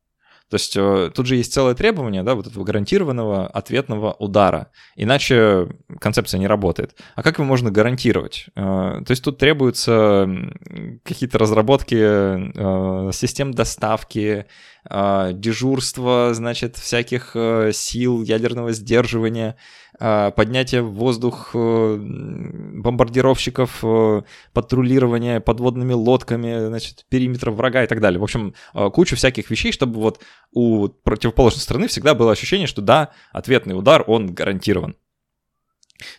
То 0.48 0.54
есть 0.54 0.76
э, 0.76 1.10
тут 1.12 1.26
же 1.26 1.34
есть 1.34 1.52
целое 1.52 1.75
требование, 1.75 2.22
да, 2.22 2.37
вот 2.37 2.46
этого 2.46 2.62
гарантированного 2.62 3.48
ответного 3.48 4.12
удара. 4.12 4.70
Иначе 4.94 5.66
концепция 6.00 6.38
не 6.38 6.46
работает. 6.46 6.94
А 7.16 7.25
как 7.25 7.38
его 7.38 7.44
можно 7.44 7.72
гарантировать? 7.72 8.46
Э, 8.55 9.03
то 9.05 9.10
есть 9.10 9.24
тут 9.24 9.38
требуются 9.38 10.29
какие-то 11.03 11.38
разработки 11.38 11.96
э, 11.96 13.10
систем 13.12 13.53
доставки, 13.53 14.46
дежурства, 14.88 16.32
значит, 16.32 16.76
всяких 16.76 17.34
сил 17.72 18.22
ядерного 18.22 18.70
сдерживания, 18.70 19.56
поднятие 19.98 20.82
в 20.82 20.93
воздух 20.93 21.56
бомбардировщиков, 21.56 23.82
патрулирование 24.53 25.41
подводными 25.41 25.93
лодками, 25.93 26.69
значит, 26.69 27.05
периметра 27.08 27.50
врага 27.50 27.82
и 27.82 27.88
так 27.88 28.00
далее. 28.00 28.20
В 28.20 28.22
общем, 28.22 28.55
кучу 28.93 29.17
всяких 29.17 29.50
вещей, 29.50 29.72
чтобы 29.72 29.98
вот 29.98 30.20
у 30.53 30.88
противоположной 30.88 31.60
стороны 31.60 31.88
всегда 31.88 32.15
было 32.15 32.32
ощущение, 32.32 32.67
что 32.67 32.82
да, 32.82 33.10
ответный 33.32 33.79
удар, 33.79 34.05
он 34.06 34.34
гарантирован. 34.34 34.96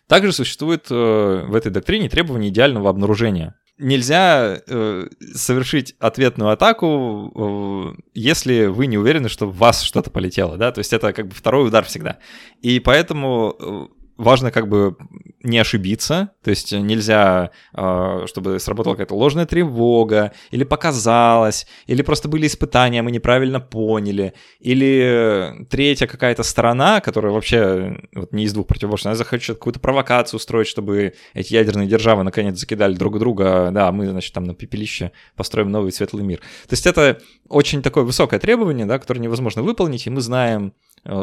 Также 0.07 0.31
существует 0.31 0.89
в 0.89 1.55
этой 1.55 1.71
доктрине 1.71 2.09
требование 2.09 2.49
идеального 2.49 2.89
обнаружения 2.89 3.55
нельзя 3.77 4.61
э, 4.67 5.07
совершить 5.33 5.95
ответную 5.99 6.51
атаку, 6.51 7.95
э, 7.95 8.01
если 8.13 8.65
вы 8.65 8.87
не 8.87 8.97
уверены, 8.97 9.29
что 9.29 9.45
в 9.45 9.57
вас 9.57 9.81
что-то 9.81 10.09
полетело, 10.09 10.57
да, 10.57 10.71
то 10.71 10.79
есть 10.79 10.93
это 10.93 11.13
как 11.13 11.27
бы 11.27 11.35
второй 11.35 11.67
удар 11.67 11.85
всегда. 11.85 12.17
И 12.61 12.79
поэтому 12.79 13.55
э, 13.59 13.87
важно 14.17 14.51
как 14.51 14.67
бы 14.67 14.95
не 15.43 15.59
ошибиться, 15.59 16.31
то 16.43 16.49
есть 16.49 16.73
нельзя, 16.73 17.51
а, 17.73 18.25
чтобы 18.27 18.59
сработала 18.59 18.93
какая-то 18.93 19.15
ложная 19.15 19.45
тревога, 19.45 20.33
или 20.51 20.63
показалось, 20.63 21.67
или 21.85 22.01
просто 22.01 22.27
были 22.27 22.47
испытания, 22.47 23.01
мы 23.01 23.11
неправильно 23.11 23.59
поняли, 23.59 24.33
или 24.59 25.65
третья 25.69 26.07
какая-то 26.07 26.43
сторона, 26.43 26.99
которая 26.99 27.31
вообще 27.31 27.97
вот 28.13 28.33
не 28.33 28.45
из 28.45 28.53
двух 28.53 28.67
противоположных, 28.67 29.11
она 29.11 29.15
захочет 29.15 29.57
какую-то 29.57 29.79
провокацию 29.79 30.37
устроить, 30.37 30.67
чтобы 30.67 31.13
эти 31.33 31.53
ядерные 31.53 31.87
державы 31.87 32.23
наконец 32.23 32.57
закидали 32.59 32.95
друг 32.95 33.19
друга, 33.19 33.69
да, 33.71 33.91
мы, 33.91 34.07
значит, 34.07 34.33
там 34.33 34.43
на 34.43 34.55
пепелище 34.55 35.11
построим 35.35 35.71
новый 35.71 35.91
светлый 35.91 36.23
мир. 36.23 36.39
То 36.39 36.73
есть 36.73 36.87
это 36.87 37.19
очень 37.47 37.81
такое 37.81 38.03
высокое 38.03 38.39
требование, 38.39 38.85
да, 38.85 38.99
которое 38.99 39.19
невозможно 39.19 39.61
выполнить, 39.61 40.07
и 40.07 40.09
мы 40.09 40.21
знаем 40.21 40.73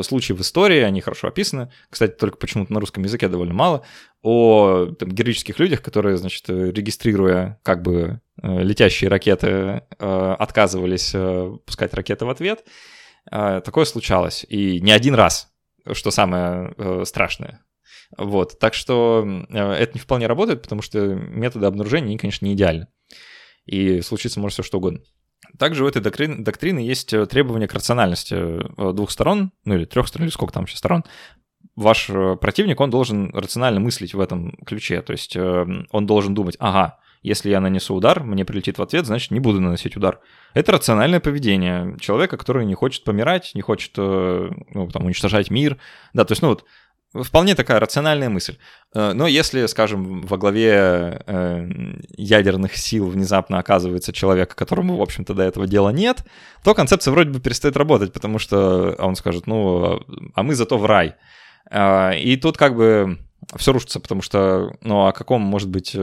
случаи 0.02 0.32
в 0.32 0.40
истории, 0.40 0.80
они 0.80 1.00
хорошо 1.00 1.28
описаны. 1.28 1.70
Кстати, 1.90 2.12
только 2.12 2.38
почему-то 2.38 2.72
на 2.72 2.80
русском 2.80 3.04
языке 3.04 3.28
довольно 3.28 3.54
мало. 3.54 3.84
О 4.22 4.86
там, 4.98 5.10
героических 5.10 5.58
людях, 5.58 5.82
которые, 5.82 6.16
значит, 6.16 6.48
регистрируя 6.48 7.60
как 7.62 7.82
бы 7.82 8.20
э, 8.42 8.62
летящие 8.62 9.10
ракеты, 9.10 9.46
э, 9.46 10.36
отказывались 10.38 11.14
пускать 11.66 11.94
ракеты 11.94 12.24
в 12.24 12.30
ответ. 12.30 12.64
Такое 13.30 13.84
случалось. 13.84 14.44
И 14.48 14.80
не 14.80 14.92
один 14.92 15.14
раз, 15.14 15.48
что 15.92 16.10
самое 16.10 17.04
страшное. 17.06 17.64
Вот, 18.18 18.58
так 18.58 18.74
что 18.74 19.26
это 19.50 19.92
не 19.94 20.00
вполне 20.00 20.26
работает, 20.26 20.62
потому 20.62 20.82
что 20.82 21.00
методы 21.14 21.66
обнаружения, 21.66 22.08
они, 22.08 22.18
конечно, 22.18 22.44
не 22.44 22.52
идеальны. 22.52 22.88
И 23.64 24.02
случиться 24.02 24.40
может 24.40 24.54
все 24.54 24.62
что 24.62 24.78
угодно. 24.78 25.00
Также 25.58 25.84
у 25.84 25.88
этой 25.88 26.02
доктрины, 26.02 26.42
доктрины 26.44 26.80
есть 26.80 27.12
э, 27.12 27.26
требования 27.26 27.68
к 27.68 27.74
рациональности 27.74 28.34
э, 28.34 28.92
двух 28.92 29.10
сторон, 29.10 29.52
ну 29.64 29.74
или 29.74 29.84
трех 29.84 30.08
сторон, 30.08 30.26
или 30.26 30.32
сколько 30.32 30.52
там 30.52 30.64
еще 30.64 30.76
сторон. 30.76 31.04
Ваш 31.76 32.10
э, 32.10 32.36
противник, 32.36 32.80
он 32.80 32.90
должен 32.90 33.30
рационально 33.34 33.80
мыслить 33.80 34.14
в 34.14 34.20
этом 34.20 34.56
ключе, 34.66 35.02
то 35.02 35.12
есть 35.12 35.36
он 35.36 36.06
должен 36.06 36.34
думать, 36.34 36.56
ага, 36.58 36.98
если 37.22 37.50
я 37.50 37.60
нанесу 37.60 37.94
удар, 37.94 38.22
мне 38.22 38.44
прилетит 38.44 38.78
в 38.78 38.82
ответ, 38.82 39.06
значит, 39.06 39.30
не 39.30 39.40
буду 39.40 39.60
наносить 39.60 39.96
удар. 39.96 40.20
Это 40.52 40.72
рациональное 40.72 41.20
поведение 41.20 41.96
человека, 41.98 42.36
который 42.36 42.66
не 42.66 42.74
хочет 42.74 43.02
помирать, 43.02 43.52
не 43.54 43.62
хочет 43.62 43.96
ну, 43.96 44.88
там, 44.92 45.06
уничтожать 45.06 45.50
мир. 45.50 45.78
Да, 46.12 46.26
то 46.26 46.32
есть, 46.32 46.42
ну 46.42 46.48
вот, 46.48 46.66
Вполне 47.22 47.54
такая 47.54 47.78
рациональная 47.78 48.28
мысль. 48.28 48.56
Э, 48.94 49.12
но 49.12 49.28
если, 49.28 49.66
скажем, 49.66 50.22
во 50.22 50.36
главе 50.36 51.22
э, 51.26 51.68
ядерных 52.16 52.76
сил 52.76 53.08
внезапно 53.08 53.58
оказывается 53.58 54.12
человек, 54.12 54.54
которому, 54.54 54.96
в 54.96 55.02
общем-то, 55.02 55.32
до 55.32 55.44
этого 55.44 55.68
дела 55.68 55.90
нет, 55.90 56.24
то 56.64 56.74
концепция 56.74 57.12
вроде 57.12 57.30
бы 57.30 57.40
перестает 57.40 57.76
работать, 57.76 58.12
потому 58.12 58.38
что 58.38 58.96
он 58.98 59.14
скажет, 59.14 59.46
ну, 59.46 60.00
а 60.34 60.42
мы 60.42 60.54
зато 60.54 60.76
в 60.76 60.86
рай. 60.86 61.14
Э, 61.70 62.18
и 62.18 62.36
тут 62.36 62.56
как 62.56 62.74
бы 62.74 63.18
все 63.56 63.72
рушится, 63.72 64.00
потому 64.00 64.20
что, 64.20 64.74
ну, 64.82 65.06
о 65.06 65.12
каком 65.12 65.40
может 65.40 65.68
быть 65.68 65.96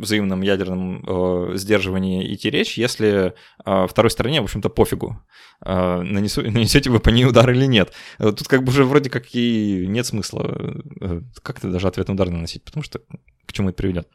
взаимном 0.00 0.40
ядерном 0.40 1.04
э, 1.06 1.56
сдерживании 1.56 2.34
идти 2.34 2.50
речь, 2.50 2.78
если 2.78 3.34
э, 3.64 3.86
второй 3.88 4.10
стороне, 4.10 4.40
в 4.40 4.44
общем-то, 4.44 4.68
пофигу, 4.68 5.20
э, 5.64 6.00
нанесете 6.02 6.90
вы 6.90 7.00
по 7.00 7.10
ней 7.10 7.26
удар 7.26 7.48
или 7.50 7.66
нет. 7.66 7.92
Э, 8.18 8.32
тут 8.32 8.48
как 8.48 8.64
бы 8.64 8.70
уже 8.70 8.84
вроде 8.84 9.10
как 9.10 9.34
и 9.34 9.86
нет 9.86 10.06
смысла 10.06 10.82
э, 11.00 11.20
как-то 11.42 11.68
даже 11.68 11.86
ответный 11.86 12.14
удар 12.14 12.30
наносить, 12.30 12.64
потому 12.64 12.82
что 12.82 13.00
к 13.46 13.52
чему 13.52 13.68
это 13.68 13.76
приведет. 13.76 14.08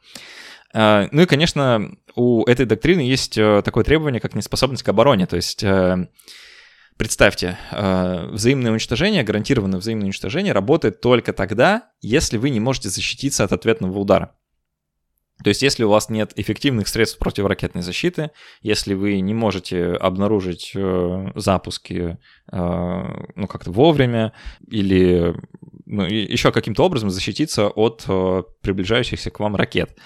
Э, 0.73 1.07
ну 1.11 1.21
и, 1.21 1.25
конечно, 1.25 1.91
у 2.15 2.43
этой 2.45 2.65
доктрины 2.65 3.01
есть 3.01 3.37
э, 3.37 3.61
такое 3.63 3.83
требование, 3.83 4.19
как 4.19 4.35
неспособность 4.35 4.83
к 4.83 4.89
обороне, 4.89 5.27
то 5.27 5.35
есть... 5.35 5.63
Представьте, 6.97 7.57
взаимное 7.73 8.71
уничтожение, 8.71 9.25
гарантированное 9.25 9.79
взаимное 9.79 10.05
уничтожение 10.05 10.53
работает 10.53 11.01
только 11.01 11.33
тогда, 11.33 11.89
если 11.99 12.37
вы 12.37 12.49
не 12.51 12.61
можете 12.61 12.87
защититься 12.87 13.43
от 13.43 13.51
ответного 13.51 13.99
удара. 13.99 14.33
То 15.43 15.49
есть, 15.49 15.61
если 15.61 15.83
у 15.83 15.89
вас 15.89 16.09
нет 16.09 16.31
эффективных 16.37 16.87
средств 16.87 17.19
противоракетной 17.19 17.81
защиты, 17.81 18.31
если 18.61 18.93
вы 18.93 19.19
не 19.19 19.33
можете 19.33 19.91
обнаружить 19.91 20.71
э, 20.73 21.31
запуски 21.35 22.17
э, 22.51 22.57
ну, 23.35 23.47
как-то 23.47 23.71
вовремя 23.71 24.31
или 24.67 25.35
ну, 25.85 26.03
еще 26.05 26.51
каким-то 26.51 26.83
образом 26.85 27.09
защититься 27.09 27.67
от 27.67 28.05
э, 28.07 28.43
приближающихся 28.61 29.29
к 29.29 29.39
вам 29.41 29.57
ракет. 29.57 29.97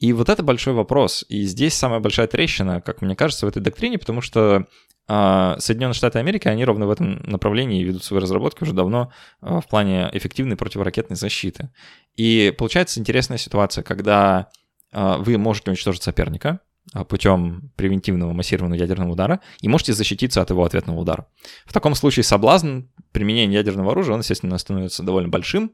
И 0.00 0.12
вот 0.12 0.28
это 0.28 0.42
большой 0.42 0.74
вопрос. 0.74 1.24
И 1.28 1.42
здесь 1.44 1.74
самая 1.74 2.00
большая 2.00 2.26
трещина, 2.26 2.80
как 2.80 3.00
мне 3.00 3.14
кажется, 3.14 3.46
в 3.46 3.48
этой 3.48 3.62
доктрине, 3.62 3.96
потому 3.96 4.22
что 4.22 4.66
э, 5.08 5.54
Соединенные 5.60 5.94
Штаты 5.94 6.18
Америки, 6.18 6.48
они 6.48 6.64
ровно 6.64 6.88
в 6.88 6.90
этом 6.90 7.22
направлении 7.22 7.84
ведут 7.84 8.02
свои 8.02 8.20
разработки 8.20 8.64
уже 8.64 8.72
давно 8.72 9.12
в 9.40 9.62
плане 9.70 10.10
эффективной 10.12 10.56
противоракетной 10.56 11.16
защиты. 11.16 11.70
И 12.16 12.52
получается 12.58 12.98
интересная 12.98 13.38
ситуация, 13.38 13.84
когда 13.84 14.48
а, 14.48 14.63
вы 14.94 15.38
можете 15.38 15.70
уничтожить 15.70 16.02
соперника 16.02 16.60
а, 16.92 17.04
путем 17.04 17.70
превентивного 17.76 18.32
массированного 18.32 18.78
ядерного 18.78 19.12
удара 19.12 19.40
и 19.60 19.68
можете 19.68 19.94
защититься 19.94 20.42
от 20.42 20.50
его 20.50 20.64
ответного 20.64 21.00
удара. 21.00 21.26
В 21.64 21.72
таком 21.72 21.94
случае 21.94 22.24
соблазн 22.24 22.82
применения 23.12 23.54
ядерного 23.54 23.92
оружия, 23.92 24.14
он, 24.14 24.20
естественно, 24.20 24.58
становится 24.58 25.02
довольно 25.02 25.28
большим. 25.28 25.72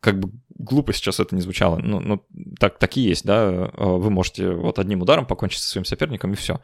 Как 0.00 0.20
бы 0.20 0.30
глупо 0.50 0.92
сейчас 0.92 1.18
это 1.18 1.34
не 1.34 1.40
звучало, 1.40 1.78
но, 1.78 1.98
но 1.98 2.24
так, 2.60 2.78
так 2.78 2.96
и 2.96 3.00
есть, 3.00 3.24
да, 3.24 3.48
а, 3.48 3.96
вы 3.96 4.10
можете 4.10 4.52
вот 4.52 4.78
одним 4.78 5.02
ударом 5.02 5.26
покончить 5.26 5.60
со 5.60 5.70
своим 5.70 5.84
соперником 5.84 6.32
и 6.32 6.36
все, 6.36 6.60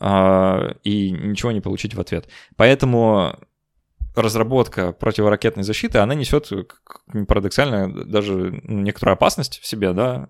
и 0.00 1.10
ничего 1.10 1.50
не 1.50 1.60
получить 1.60 1.94
в 1.94 2.00
ответ. 2.00 2.28
Поэтому 2.56 3.36
разработка 4.22 4.92
противоракетной 4.92 5.64
защиты, 5.64 5.98
она 5.98 6.14
несет, 6.14 6.50
парадоксально, 7.26 8.06
даже 8.06 8.60
некоторую 8.64 9.14
опасность 9.14 9.60
в 9.60 9.66
себе, 9.66 9.92
да, 9.92 10.28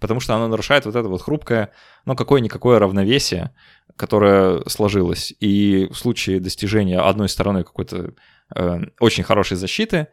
потому 0.00 0.20
что 0.20 0.34
она 0.34 0.48
нарушает 0.48 0.86
вот 0.86 0.96
это 0.96 1.08
вот 1.08 1.22
хрупкое, 1.22 1.72
ну, 2.04 2.16
какое-никакое 2.16 2.78
равновесие, 2.78 3.54
которое 3.96 4.62
сложилось. 4.66 5.32
И 5.40 5.88
в 5.90 5.94
случае 5.96 6.40
достижения 6.40 7.00
одной 7.00 7.28
стороны 7.28 7.64
какой-то 7.64 8.14
э, 8.54 8.80
очень 9.00 9.24
хорошей 9.24 9.56
защиты, 9.56 10.08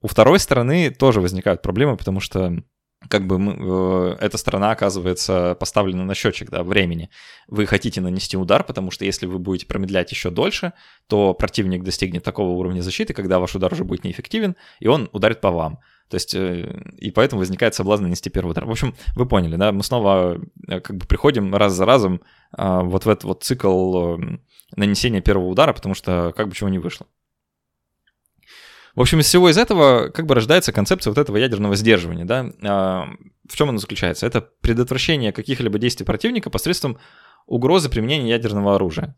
у 0.00 0.08
второй 0.08 0.38
стороны 0.38 0.90
тоже 0.90 1.20
возникают 1.20 1.62
проблемы, 1.62 1.96
потому 1.96 2.20
что 2.20 2.62
как 3.08 3.26
бы 3.26 3.38
мы, 3.38 3.54
э, 3.58 4.16
эта 4.20 4.36
сторона 4.38 4.72
оказывается 4.72 5.56
поставлена 5.58 6.04
на 6.04 6.14
счетчик 6.14 6.50
да, 6.50 6.64
времени. 6.64 7.10
Вы 7.46 7.66
хотите 7.66 8.00
нанести 8.00 8.36
удар, 8.36 8.64
потому 8.64 8.90
что 8.90 9.04
если 9.04 9.26
вы 9.26 9.38
будете 9.38 9.66
промедлять 9.66 10.10
еще 10.10 10.30
дольше, 10.30 10.72
то 11.06 11.32
противник 11.32 11.84
достигнет 11.84 12.24
такого 12.24 12.50
уровня 12.50 12.80
защиты, 12.80 13.14
когда 13.14 13.38
ваш 13.38 13.54
удар 13.54 13.72
уже 13.72 13.84
будет 13.84 14.04
неэффективен, 14.04 14.56
и 14.80 14.88
он 14.88 15.08
ударит 15.12 15.40
по 15.40 15.50
вам. 15.50 15.78
То 16.10 16.16
есть, 16.16 16.34
э, 16.34 16.82
и 16.98 17.10
поэтому 17.12 17.38
возникает 17.38 17.74
соблазн 17.74 18.04
нанести 18.04 18.30
первый 18.30 18.50
удар. 18.50 18.64
В 18.64 18.70
общем, 18.70 18.94
вы 19.14 19.26
поняли, 19.26 19.56
да, 19.56 19.70
мы 19.70 19.84
снова 19.84 20.40
э, 20.66 20.80
как 20.80 20.96
бы 20.96 21.06
приходим 21.06 21.54
раз 21.54 21.74
за 21.74 21.86
разом 21.86 22.20
вот 22.50 23.04
в 23.04 23.08
этот 23.10 23.24
вот 23.24 23.44
цикл 23.44 24.16
нанесения 24.74 25.20
первого 25.20 25.48
удара, 25.48 25.74
потому 25.74 25.94
что 25.94 26.32
как 26.34 26.48
бы 26.48 26.54
чего 26.54 26.70
не 26.70 26.78
вышло. 26.78 27.06
В 28.98 29.00
общем, 29.00 29.20
из 29.20 29.26
всего 29.26 29.48
из 29.48 29.56
этого 29.56 30.08
как 30.08 30.26
бы 30.26 30.34
рождается 30.34 30.72
концепция 30.72 31.12
вот 31.12 31.18
этого 31.18 31.36
ядерного 31.36 31.76
сдерживания, 31.76 32.24
да. 32.24 32.50
А, 32.64 33.06
в 33.48 33.54
чем 33.54 33.68
оно 33.68 33.78
заключается? 33.78 34.26
Это 34.26 34.40
предотвращение 34.40 35.30
каких-либо 35.30 35.78
действий 35.78 36.04
противника 36.04 36.50
посредством 36.50 36.98
угрозы 37.46 37.90
применения 37.90 38.28
ядерного 38.28 38.74
оружия. 38.74 39.14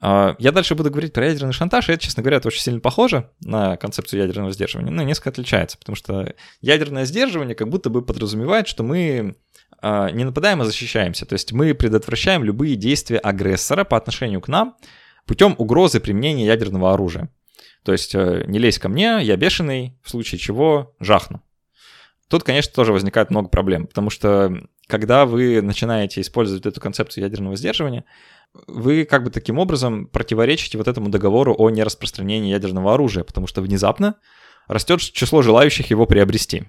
А, 0.00 0.36
я 0.38 0.52
дальше 0.52 0.76
буду 0.76 0.92
говорить 0.92 1.12
про 1.12 1.26
ядерный 1.26 1.52
шантаж, 1.52 1.88
и 1.88 1.92
это, 1.92 2.04
честно 2.04 2.22
говоря, 2.22 2.36
это 2.36 2.46
очень 2.46 2.60
сильно 2.60 2.78
похоже 2.78 3.28
на 3.44 3.76
концепцию 3.76 4.22
ядерного 4.22 4.52
сдерживания, 4.52 4.92
но 4.92 5.02
несколько 5.02 5.30
отличается, 5.30 5.76
потому 5.76 5.96
что 5.96 6.32
ядерное 6.60 7.04
сдерживание 7.04 7.56
как 7.56 7.68
будто 7.68 7.90
бы 7.90 8.02
подразумевает, 8.02 8.68
что 8.68 8.84
мы 8.84 9.34
а, 9.82 10.08
не 10.12 10.22
нападаем, 10.22 10.60
а 10.60 10.64
защищаемся. 10.66 11.26
То 11.26 11.32
есть 11.32 11.50
мы 11.50 11.74
предотвращаем 11.74 12.44
любые 12.44 12.76
действия 12.76 13.18
агрессора 13.18 13.82
по 13.82 13.96
отношению 13.96 14.40
к 14.40 14.46
нам 14.46 14.76
путем 15.26 15.56
угрозы 15.58 15.98
применения 15.98 16.46
ядерного 16.46 16.94
оружия. 16.94 17.28
То 17.86 17.92
есть 17.92 18.16
э, 18.16 18.42
не 18.48 18.58
лезь 18.58 18.80
ко 18.80 18.88
мне, 18.88 19.20
я 19.22 19.36
бешеный, 19.36 19.96
в 20.02 20.10
случае 20.10 20.40
чего 20.40 20.96
жахну. 20.98 21.40
Тут, 22.28 22.42
конечно, 22.42 22.72
тоже 22.74 22.92
возникает 22.92 23.30
много 23.30 23.48
проблем, 23.48 23.86
потому 23.86 24.10
что 24.10 24.52
когда 24.88 25.24
вы 25.24 25.62
начинаете 25.62 26.20
использовать 26.20 26.66
эту 26.66 26.80
концепцию 26.80 27.22
ядерного 27.22 27.54
сдерживания, 27.54 28.04
вы 28.66 29.04
как 29.04 29.22
бы 29.22 29.30
таким 29.30 29.60
образом 29.60 30.08
противоречите 30.08 30.78
вот 30.78 30.88
этому 30.88 31.10
договору 31.10 31.54
о 31.56 31.70
нераспространении 31.70 32.50
ядерного 32.50 32.94
оружия, 32.94 33.22
потому 33.22 33.46
что 33.46 33.62
внезапно 33.62 34.16
растет 34.66 34.98
число 34.98 35.42
желающих 35.42 35.88
его 35.88 36.06
приобрести. 36.06 36.64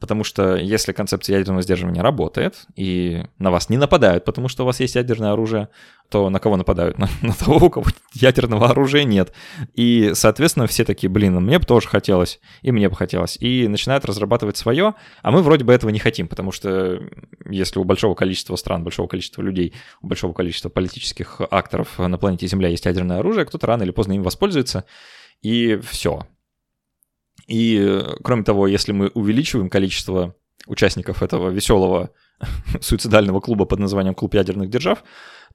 Потому 0.00 0.24
что 0.24 0.56
если 0.56 0.92
концепция 0.92 1.36
ядерного 1.36 1.60
сдерживания 1.62 2.00
работает, 2.00 2.66
и 2.74 3.22
на 3.38 3.50
вас 3.50 3.68
не 3.68 3.76
нападают, 3.76 4.24
потому 4.24 4.48
что 4.48 4.62
у 4.62 4.66
вас 4.66 4.80
есть 4.80 4.94
ядерное 4.94 5.32
оружие, 5.32 5.68
то 6.08 6.30
на 6.30 6.38
кого 6.40 6.56
нападают? 6.56 6.98
На, 7.00 7.08
на 7.20 7.34
того, 7.34 7.66
у 7.66 7.70
кого 7.70 7.86
ядерного 8.14 8.70
оружия 8.70 9.04
нет. 9.04 9.32
И, 9.74 10.12
соответственно, 10.14 10.66
все 10.66 10.84
такие, 10.84 11.10
блин, 11.10 11.36
мне 11.36 11.58
бы 11.58 11.66
тоже 11.66 11.86
хотелось, 11.86 12.40
и 12.62 12.72
мне 12.72 12.88
бы 12.88 12.96
хотелось. 12.96 13.36
И 13.40 13.68
начинают 13.68 14.06
разрабатывать 14.06 14.56
свое, 14.56 14.94
а 15.22 15.30
мы 15.30 15.42
вроде 15.42 15.64
бы 15.64 15.72
этого 15.72 15.90
не 15.90 15.98
хотим, 15.98 16.28
потому 16.28 16.50
что 16.50 16.98
если 17.48 17.78
у 17.78 17.84
большого 17.84 18.14
количества 18.14 18.56
стран, 18.56 18.82
большого 18.82 19.06
количества 19.06 19.42
людей, 19.42 19.74
у 20.00 20.06
большого 20.06 20.32
количества 20.32 20.70
политических 20.70 21.42
акторов 21.50 21.98
на 21.98 22.16
планете 22.16 22.46
Земля 22.46 22.68
есть 22.68 22.86
ядерное 22.86 23.18
оружие, 23.18 23.44
кто-то 23.44 23.66
рано 23.66 23.82
или 23.82 23.90
поздно 23.90 24.14
им 24.14 24.22
воспользуется, 24.22 24.84
и 25.42 25.78
все. 25.82 26.26
И, 27.50 28.04
кроме 28.22 28.44
того, 28.44 28.68
если 28.68 28.92
мы 28.92 29.08
увеличиваем 29.08 29.68
количество 29.68 30.36
участников 30.66 31.20
этого 31.20 31.50
веселого 31.50 32.10
суицидального 32.80 33.40
клуба 33.40 33.64
под 33.64 33.80
названием 33.80 34.14
«Клуб 34.14 34.34
ядерных 34.34 34.70
держав», 34.70 35.02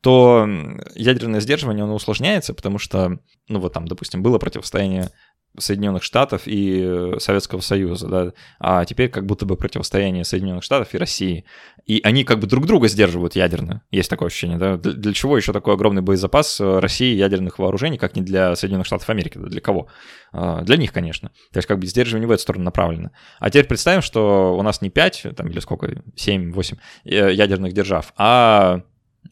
то 0.01 0.45
ядерное 0.93 1.39
сдерживание, 1.39 1.85
оно 1.85 1.95
усложняется, 1.95 2.53
потому 2.53 2.79
что, 2.79 3.19
ну 3.47 3.59
вот 3.59 3.71
там, 3.71 3.87
допустим, 3.87 4.21
было 4.21 4.39
противостояние 4.39 5.09
Соединенных 5.57 6.03
Штатов 6.03 6.43
и 6.45 6.81
э, 6.83 7.15
Советского 7.19 7.62
Союза, 7.62 8.07
да, 8.07 8.33
а 8.59 8.85
теперь 8.85 9.09
как 9.09 9.25
будто 9.25 9.45
бы 9.45 9.55
противостояние 9.55 10.24
Соединенных 10.24 10.63
Штатов 10.63 10.93
и 10.93 10.97
России. 10.97 11.45
И 11.85 12.01
они 12.03 12.24
как 12.24 12.39
бы 12.39 12.47
друг 12.47 12.65
друга 12.65 12.88
сдерживают 12.88 13.35
ядерно. 13.35 13.83
Есть 13.91 14.09
такое 14.09 14.27
ощущение, 14.27 14.57
да? 14.57 14.77
Для, 14.77 15.13
чего 15.13 15.38
еще 15.38 15.53
такой 15.53 15.75
огромный 15.75 16.01
боезапас 16.01 16.59
э, 16.59 16.79
России 16.79 17.15
ядерных 17.15 17.59
вооружений, 17.59 17.97
как 17.97 18.15
не 18.15 18.21
для 18.21 18.55
Соединенных 18.55 18.88
Штатов 18.88 19.09
Америки? 19.09 19.38
Да 19.38 19.47
для 19.47 19.62
кого? 19.62 19.88
А, 20.31 20.62
для 20.62 20.77
них, 20.77 20.91
конечно. 20.91 21.29
То 21.51 21.57
есть 21.57 21.67
как 21.67 21.79
бы 21.79 21.85
сдерживание 21.85 22.27
в 22.27 22.31
эту 22.31 22.41
сторону 22.41 22.65
направлено. 22.65 23.12
А 23.39 23.50
теперь 23.50 23.65
представим, 23.67 24.01
что 24.01 24.57
у 24.57 24.62
нас 24.62 24.81
не 24.81 24.89
5, 24.89 25.27
там, 25.35 25.47
или 25.47 25.59
сколько, 25.59 26.03
7, 26.15 26.51
8 26.51 26.77
э, 27.05 27.33
ядерных 27.33 27.74
держав, 27.74 28.13
а 28.17 28.81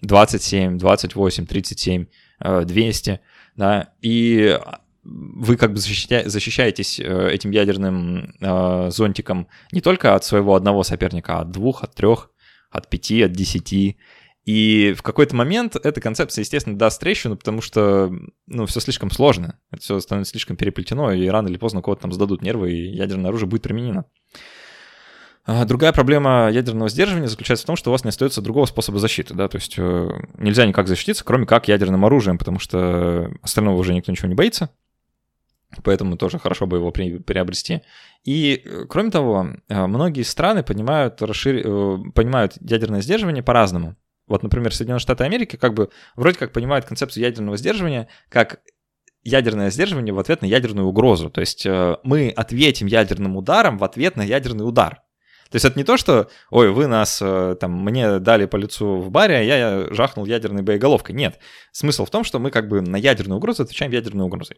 27, 0.01 0.77
28, 0.77 1.46
37, 1.46 2.06
200, 2.65 3.20
да, 3.56 3.89
и 4.01 4.60
вы 5.03 5.57
как 5.57 5.74
бы 5.74 5.77
защищаете, 5.77 6.29
защищаетесь 6.29 7.00
э, 7.00 7.29
этим 7.31 7.51
ядерным 7.51 8.36
э, 8.39 8.89
зонтиком 8.89 9.48
не 9.72 9.81
только 9.81 10.15
от 10.15 10.24
своего 10.24 10.55
одного 10.55 10.83
соперника, 10.83 11.38
а 11.38 11.41
от 11.41 11.51
двух, 11.51 11.83
от 11.83 11.93
трех, 11.93 12.31
от 12.72 12.89
пяти, 12.89 13.22
от 13.22 13.33
десяти. 13.33 13.98
И 14.45 14.93
в 14.98 15.01
какой-то 15.03 15.36
момент 15.36 15.75
эта 15.75 16.01
концепция, 16.01 16.41
естественно, 16.41 16.77
даст 16.77 17.00
трещину, 17.00 17.38
потому 17.38 17.62
что, 17.62 18.12
ну, 18.48 18.65
все 18.65 18.81
слишком 18.81 19.10
сложно, 19.10 19.60
это 19.72 19.81
все 19.81 20.00
становится 20.00 20.31
слишком 20.31 20.57
переплетено, 20.57 21.13
и 21.13 21.27
рано 21.27 21.48
или 21.48 21.57
поздно 21.57 21.81
кого-то 21.81 22.03
там 22.03 22.12
сдадут 22.12 22.41
нервы, 22.41 22.74
и 22.74 22.95
ядерное 22.95 23.29
оружие 23.29 23.48
будет 23.48 23.62
применено. 23.62 24.05
А 25.45 25.65
другая 25.65 25.91
проблема 25.91 26.50
ядерного 26.50 26.88
сдерживания 26.89 27.27
заключается 27.27 27.63
в 27.63 27.67
том, 27.67 27.75
что 27.75 27.89
у 27.89 27.93
вас 27.93 28.05
не 28.05 28.10
остается 28.10 28.41
другого 28.41 28.65
способа 28.65 29.00
защиты, 29.00 29.33
да, 29.33 29.50
то 29.50 29.57
есть 29.57 29.75
э, 29.77 30.10
нельзя 30.38 30.65
никак 30.65 30.88
защититься, 30.88 31.25
кроме 31.25 31.45
как 31.45 31.67
ядерным 31.67 32.05
оружием, 32.05 32.38
потому 32.38 32.60
что 32.60 33.29
остального 33.41 33.77
уже 33.77 33.93
никто 33.93 34.12
ничего 34.12 34.29
не 34.29 34.36
боится, 34.36 34.69
поэтому 35.82 36.18
тоже 36.18 36.39
хорошо 36.39 36.68
бы 36.68 36.77
его 36.77 36.92
приобрести. 36.92 37.82
И, 38.24 38.62
э, 38.63 38.86
кроме 38.89 39.12
того, 39.12 39.48
э, 39.68 39.86
многие 39.88 40.24
страны 40.24 40.63
понимают, 40.63 41.22
расшир... 41.22 41.63
понимают 42.13 42.58
ядерное 42.62 43.01
сдерживание 43.01 43.44
по-разному. 43.44 43.96
Вот, 44.27 44.44
например, 44.44 44.74
Соединенные 44.74 45.00
Штаты 45.00 45.24
Америки 45.24 45.56
как 45.56 45.74
бы 45.74 45.89
вроде 46.15 46.38
как 46.38 46.53
понимают 46.53 46.86
концепцию 46.86 47.24
ядерного 47.24 47.58
сдерживания 47.58 48.08
как 48.30 48.62
ядерное 49.24 49.70
сдерживание 49.70 50.13
в 50.13 50.20
ответ 50.20 50.42
на 50.42 50.46
ядерную 50.46 50.88
угрозу. 50.88 51.30
То 51.30 51.42
есть 51.42 51.65
мы 52.03 52.30
ответим 52.30 52.88
ядерным 52.88 53.38
ударом 53.38 53.77
в 53.77 53.84
ответ 53.84 54.15
на 54.18 54.22
ядерный 54.22 54.68
удар. 54.68 55.01
То 55.53 55.58
есть 55.58 55.65
это 55.65 55.77
не 55.77 55.84
то, 55.84 55.98
что, 55.98 56.30
ой, 56.50 56.72
вы 56.72 56.88
нас, 56.88 57.20
э, 57.22 57.56
там, 57.60 57.74
мне 57.74 58.18
дали 58.18 58.48
по 58.48 58.56
лицу 58.56 58.98
в 58.98 59.12
баре, 59.12 59.36
а 59.36 59.42
я 59.42 59.88
жахнул 59.92 60.25
ядерной 60.25 60.63
боеголовкой. 60.63 61.13
Нет. 61.13 61.38
Смысл 61.72 62.06
в 62.06 62.10
том, 62.10 62.24
что 62.24 62.39
мы 62.39 62.50
как 62.50 62.68
бы 62.68 62.82
на 62.82 62.96
ядерную 62.96 63.38
угрозу 63.38 63.62
отвечаем 63.62 63.92
ядерной 63.92 64.25
угрозой. 64.25 64.58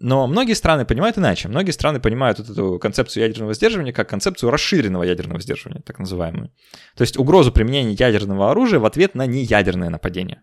Но 0.00 0.26
многие 0.26 0.52
страны 0.52 0.84
понимают 0.84 1.18
иначе. 1.18 1.48
Многие 1.48 1.72
страны 1.72 2.00
понимают 2.00 2.38
вот 2.38 2.50
эту 2.50 2.78
концепцию 2.78 3.24
ядерного 3.24 3.54
сдерживания 3.54 3.92
как 3.92 4.08
концепцию 4.08 4.50
расширенного 4.50 5.02
ядерного 5.02 5.40
сдерживания, 5.40 5.82
так 5.82 5.98
называемую. 5.98 6.52
То 6.96 7.02
есть 7.02 7.16
угрозу 7.18 7.52
применения 7.52 7.92
ядерного 7.92 8.50
оружия 8.50 8.78
в 8.78 8.84
ответ 8.84 9.14
на 9.14 9.26
неядерное 9.26 9.90
нападение 9.90 10.42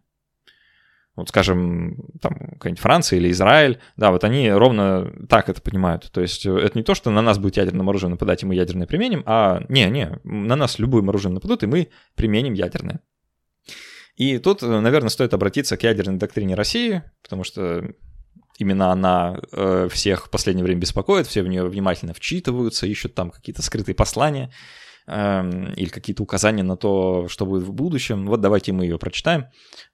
вот 1.16 1.30
скажем, 1.30 2.10
там 2.22 2.34
какая-нибудь 2.34 2.82
Франция 2.82 3.20
или 3.20 3.32
Израиль, 3.32 3.80
да, 3.96 4.12
вот 4.12 4.24
они 4.24 4.52
ровно 4.52 5.14
так 5.30 5.50
это 5.50 5.62
понимают. 5.62 6.12
То 6.12 6.22
есть 6.22 6.46
э, 6.46 6.54
это 6.54 6.78
не 6.78 6.84
то, 6.84 6.94
что 6.94 7.10
на 7.10 7.22
нас 7.22 7.38
будет 7.38 7.58
ядерным 7.58 7.90
оружием 7.90 8.12
нападать, 8.12 8.44
и 8.44 8.46
мы 8.46 8.56
ядерное 8.56 8.88
применим, 8.88 9.24
а 9.26 9.64
не-не, 9.70 10.20
на 10.24 10.56
нас 10.56 10.78
любым 10.78 11.10
оружием 11.10 11.34
нападут, 11.34 11.64
и 11.64 11.68
мы 11.68 11.90
применим 12.16 12.54
ядерное. 12.54 13.00
И 14.18 14.38
тут, 14.40 14.62
э, 14.62 14.80
наверное, 14.80 15.10
стоит 15.10 15.34
обратиться 15.34 15.78
к 15.78 15.84
ядерной 15.84 16.18
доктрине 16.18 16.56
России, 16.56 17.04
потому 17.24 17.44
что 17.46 17.94
именно 18.58 18.92
она 18.92 19.40
э, 19.52 19.88
всех 19.92 20.28
в 20.28 20.30
последнее 20.30 20.64
время 20.64 20.82
беспокоит, 20.82 21.28
все 21.28 21.44
в 21.44 21.48
нее 21.48 21.68
внимательно 21.68 22.14
вчитываются, 22.14 22.88
ищут 22.88 23.14
там 23.14 23.32
какие-то 23.32 23.62
скрытые 23.62 23.96
послания. 23.96 24.52
Эм, 25.08 25.72
или 25.74 25.90
какие-то 25.90 26.24
указания 26.24 26.64
на 26.64 26.78
то, 26.78 27.28
что 27.28 27.46
будет 27.46 27.62
в 27.62 27.72
будущем. 27.72 28.26
Вот 28.26 28.42
давайте 28.42 28.72
мы 28.72 28.86
ее 28.86 28.98
прочитаем. 28.98 29.46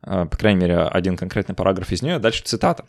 Э, 0.06 0.26
по 0.26 0.38
крайней 0.38 0.62
мере, 0.62 0.78
один 0.78 1.18
конкретный 1.18 1.54
параграф 1.54 1.92
из 1.92 2.02
нее. 2.02 2.18
Дальше 2.18 2.44
цитата. 2.44 2.86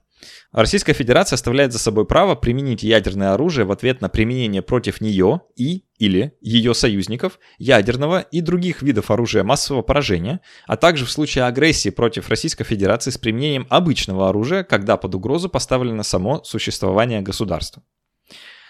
Российская 0.53 0.93
Федерация 0.93 1.35
оставляет 1.35 1.73
за 1.73 1.81
собой 1.81 2.07
право 2.07 2.37
применить 2.37 2.85
ядерное 2.85 3.33
оружие 3.33 3.65
в 3.65 3.73
ответ 3.73 4.01
на 4.01 4.09
применение 4.09 4.63
против 4.63 5.01
нее 5.01 5.41
и 5.57 5.85
или 5.99 6.37
ее 6.41 6.75
союзников 6.75 7.41
ядерного 7.59 8.21
и 8.21 8.41
других 8.41 8.83
видов 8.83 9.11
оружия 9.11 9.43
массового 9.43 9.83
поражения, 9.83 10.41
а 10.69 10.77
также 10.77 11.07
в 11.07 11.11
случае 11.11 11.45
агрессии 11.45 11.91
против 11.91 12.29
Российской 12.29 12.63
Федерации 12.63 13.11
с 13.11 13.19
применением 13.19 13.67
обычного 13.69 14.29
оружия, 14.29 14.63
когда 14.63 14.97
под 14.97 15.17
угрозу 15.17 15.49
поставлено 15.49 16.05
само 16.05 16.45
существование 16.45 17.21
государства. 17.21 17.83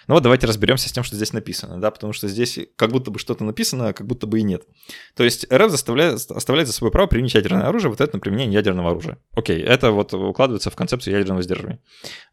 Ну 0.09 0.15
вот 0.15 0.23
давайте 0.23 0.47
разберемся 0.47 0.89
с 0.89 0.93
тем, 0.93 1.05
что 1.05 1.17
здесь 1.17 1.33
написано, 1.33 1.81
да, 1.81 1.91
потому 1.91 2.13
что 2.13 2.29
здесь 2.29 2.59
как 2.77 2.91
будто 2.91 3.11
бы 3.11 3.19
что-то 3.19 3.45
написано, 3.45 3.89
а 3.89 3.93
как 3.93 4.07
будто 4.07 4.27
бы 4.27 4.41
и 4.41 4.43
нет. 4.43 4.65
То 5.15 5.25
есть 5.25 5.47
РФ 5.53 5.71
заставляет, 5.71 6.31
оставляет 6.31 6.69
за 6.69 6.75
собой 6.75 6.91
право 6.91 7.07
применить 7.07 7.35
ядерное 7.35 7.67
оружие 7.67 7.91
вот 7.91 8.01
это 8.01 8.17
на 8.17 8.21
применение 8.21 8.55
ядерного 8.55 8.91
оружия. 8.91 9.19
Окей, 9.35 9.61
это 9.61 9.93
вот 9.93 10.13
укладывается 10.15 10.71
в 10.71 10.77
концепцию 10.77 11.17
ядерного 11.17 11.43
сдерживания. 11.43 11.81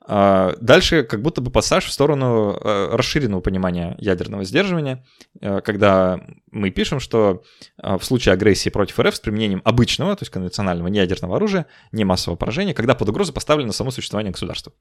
А 0.06 0.56
дальше 0.60 1.04
как 1.04 1.22
будто 1.22 1.42
бы 1.42 1.52
пассаж 1.52 1.86
в 1.86 1.92
сторону 1.92 2.52
э, 2.52 2.96
расширенного 2.96 3.42
понимания 3.42 3.96
ядерного 4.00 4.44
сдерживания, 4.44 5.06
э, 5.42 5.62
когда 5.62 6.20
мы 6.52 6.72
пишем, 6.72 7.00
что 7.00 7.44
э, 7.82 7.98
в 7.98 8.04
случае 8.04 8.34
агрессии 8.34 8.70
против 8.70 9.00
РФ 9.00 9.16
с 9.16 9.20
применением 9.20 9.62
обычного, 9.66 10.16
то 10.16 10.24
есть 10.24 10.32
конвенционального 10.32 10.88
неядерного 10.88 11.36
оружия, 11.36 11.68
не 11.92 12.06
массового 12.06 12.38
поражения, 12.38 12.74
когда 12.74 12.96
под 12.96 13.10
угрозу 13.10 13.34
поставлено 13.34 13.72
само 13.72 13.92
существование 13.92 14.32
государства. 14.32 14.74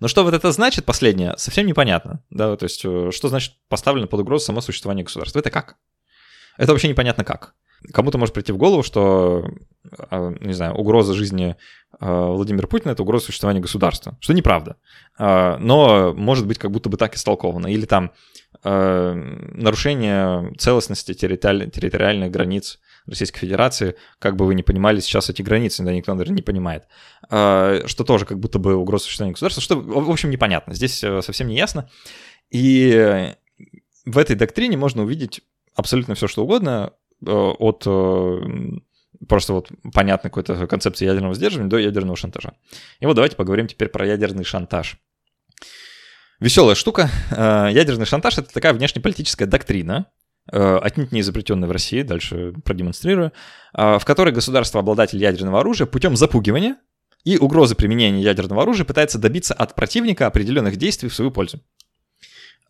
Но 0.00 0.08
что 0.08 0.24
вот 0.24 0.34
это 0.34 0.50
значит, 0.50 0.84
последнее, 0.86 1.34
совсем 1.36 1.66
непонятно. 1.66 2.24
Да, 2.30 2.56
то 2.56 2.64
есть, 2.64 2.84
э, 2.84 3.10
что 3.12 3.28
значит 3.28 3.54
поставлено 3.68 4.06
под 4.06 4.20
угрозу 4.20 4.46
само 4.46 4.62
существование 4.62 5.04
государства? 5.04 5.38
Это 5.38 5.50
как? 5.50 5.76
Это 6.56 6.72
вообще 6.72 6.88
непонятно 6.88 7.22
как. 7.22 7.54
Кому-то 7.92 8.18
может 8.18 8.34
прийти 8.34 8.52
в 8.52 8.56
голову, 8.56 8.82
что, 8.82 9.44
э, 10.10 10.34
не 10.40 10.54
знаю, 10.54 10.74
угроза 10.74 11.14
жизни 11.14 11.56
э, 12.00 12.06
Владимира 12.06 12.66
Путина— 12.66 12.90
это 12.92 13.02
угроза 13.02 13.26
существования 13.26 13.60
государства, 13.60 14.16
что 14.20 14.32
неправда. 14.32 14.76
Но 15.18 16.14
может 16.16 16.46
быть 16.46 16.58
как 16.58 16.70
будто 16.70 16.88
бы 16.88 16.96
так 16.96 17.14
истолковано. 17.14 17.66
Или 17.66 17.84
там 17.84 18.12
нарушение 18.62 20.52
целостности 20.56 21.14
территориальных 21.14 22.30
границ 22.30 22.78
Российской 23.10 23.40
Федерации, 23.40 23.96
как 24.20 24.36
бы 24.36 24.46
вы 24.46 24.54
не 24.54 24.62
понимали 24.62 25.00
сейчас 25.00 25.28
эти 25.28 25.42
границы, 25.42 25.82
да, 25.82 25.92
никто, 25.92 26.14
наверное, 26.14 26.36
не 26.36 26.42
понимает, 26.42 26.84
а, 27.28 27.82
что 27.86 28.04
тоже 28.04 28.24
как 28.24 28.38
будто 28.38 28.58
бы 28.60 28.76
угроза 28.76 29.04
существования 29.04 29.32
государства, 29.32 29.62
что, 29.62 29.80
в 29.80 30.10
общем, 30.10 30.30
непонятно, 30.30 30.74
здесь 30.74 31.02
э, 31.02 31.20
совсем 31.20 31.48
не 31.48 31.56
ясно. 31.56 31.90
И 32.50 33.34
в 34.06 34.16
этой 34.16 34.36
доктрине 34.36 34.76
можно 34.76 35.02
увидеть 35.02 35.42
абсолютно 35.74 36.14
все, 36.14 36.28
что 36.28 36.44
угодно, 36.44 36.92
э, 37.26 37.30
от 37.30 37.82
э, 37.84 38.40
просто 39.28 39.54
вот 39.54 39.70
понятной 39.92 40.30
какой-то 40.30 40.68
концепции 40.68 41.04
ядерного 41.04 41.34
сдерживания 41.34 41.68
до 41.68 41.78
ядерного 41.78 42.16
шантажа. 42.16 42.54
И 43.00 43.06
вот 43.06 43.14
давайте 43.14 43.34
поговорим 43.34 43.66
теперь 43.66 43.88
про 43.88 44.06
ядерный 44.06 44.44
шантаж. 44.44 44.98
Веселая 46.38 46.74
штука. 46.74 47.10
Ядерный 47.30 48.06
шантаж— 48.06 48.38
это 48.38 48.50
такая 48.50 48.72
внешнеполитическая 48.72 49.46
доктрина, 49.46 50.06
Э, 50.06 50.19
отнюдь 50.48 51.12
не 51.12 51.20
изобретенной 51.20 51.68
в 51.68 51.70
России, 51.70 52.02
дальше 52.02 52.52
продемонстрирую, 52.64 53.32
а, 53.72 53.98
в 53.98 54.04
которой 54.04 54.32
государство-обладатель 54.32 55.18
ядерного 55.18 55.60
оружия 55.60 55.86
путем 55.86 56.16
запугивания 56.16 56.76
и 57.24 57.36
угрозы 57.36 57.74
применения 57.74 58.22
ядерного 58.22 58.62
оружия 58.62 58.84
пытается 58.84 59.18
добиться 59.18 59.54
от 59.54 59.74
противника 59.74 60.26
определенных 60.26 60.76
действий 60.76 61.08
в 61.08 61.14
свою 61.14 61.30
пользу. 61.30 61.60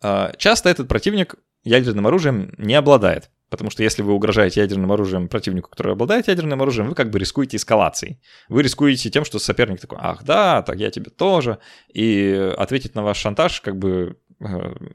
А, 0.03 0.33
часто 0.37 0.69
этот 0.69 0.87
противник 0.87 1.35
ядерным 1.63 2.07
оружием 2.07 2.53
не 2.57 2.75
обладает, 2.75 3.29
потому 3.49 3.69
что 3.69 3.83
если 3.83 4.01
вы 4.01 4.13
угрожаете 4.13 4.61
ядерным 4.61 4.91
оружием 4.91 5.27
противнику, 5.27 5.69
который 5.69 5.93
обладает 5.93 6.27
ядерным 6.27 6.61
оружием, 6.61 6.89
вы 6.89 6.95
как 6.95 7.09
бы 7.09 7.19
рискуете 7.19 7.57
эскалацией. 7.57 8.19
Вы 8.49 8.63
рискуете 8.63 9.09
тем, 9.09 9.25
что 9.25 9.39
соперник 9.39 9.79
такой, 9.79 9.99
ах 10.01 10.23
да, 10.23 10.61
так 10.61 10.77
я 10.77 10.91
тебе 10.91 11.09
тоже, 11.09 11.59
и 11.93 12.53
ответить 12.57 12.95
на 12.95 13.03
ваш 13.03 13.17
шантаж 13.17 13.61
как 13.61 13.77
бы 13.77 14.17
Э, 14.20 14.20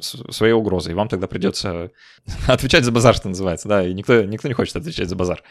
своей 0.00 0.52
угрозой. 0.52 0.94
Вам 0.94 1.08
тогда 1.08 1.26
придется 1.26 1.90
отвечать 2.48 2.84
за 2.84 2.92
базар, 2.92 3.14
что 3.14 3.28
называется, 3.28 3.68
да, 3.68 3.86
и 3.86 3.92
никто, 3.92 4.22
никто 4.22 4.48
не 4.48 4.54
хочет 4.54 4.76
отвечать 4.76 5.08
за 5.08 5.16
базар. 5.16 5.42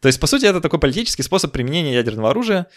То 0.00 0.06
есть, 0.06 0.20
по 0.20 0.26
сути, 0.26 0.46
это 0.46 0.60
такой 0.60 0.78
политический 0.78 1.22
способ 1.22 1.52
применения 1.52 1.94
ядерного 1.94 2.30
оружия, 2.30 2.68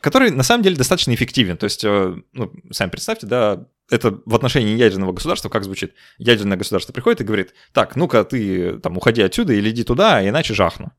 который 0.00 0.30
на 0.30 0.42
самом 0.42 0.62
деле 0.62 0.76
достаточно 0.76 1.14
эффективен. 1.14 1.56
То 1.56 1.64
есть, 1.64 1.84
э, 1.84 2.16
ну, 2.32 2.52
сами 2.70 2.90
представьте, 2.90 3.26
да, 3.26 3.66
это 3.90 4.20
в 4.24 4.34
отношении 4.34 4.76
ядерного 4.76 5.12
государства 5.12 5.48
как 5.48 5.64
звучит? 5.64 5.94
Ядерное 6.18 6.56
государство 6.56 6.92
приходит 6.92 7.20
и 7.20 7.24
говорит, 7.24 7.54
так, 7.72 7.96
ну-ка 7.96 8.24
ты 8.24 8.78
там 8.78 8.96
уходи 8.96 9.22
отсюда 9.22 9.52
или 9.52 9.70
иди 9.70 9.84
туда, 9.84 10.26
иначе 10.26 10.54
жахну. 10.54 10.92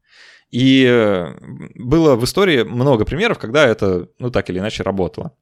И 0.51 0.85
э, 0.85 1.33
было 1.75 2.15
в 2.15 2.25
истории 2.25 2.63
много 2.63 3.05
примеров, 3.05 3.39
когда 3.39 3.65
это, 3.65 4.09
ну, 4.19 4.29
так 4.29 4.49
или 4.49 4.59
иначе 4.59 4.83
работало. 4.83 5.35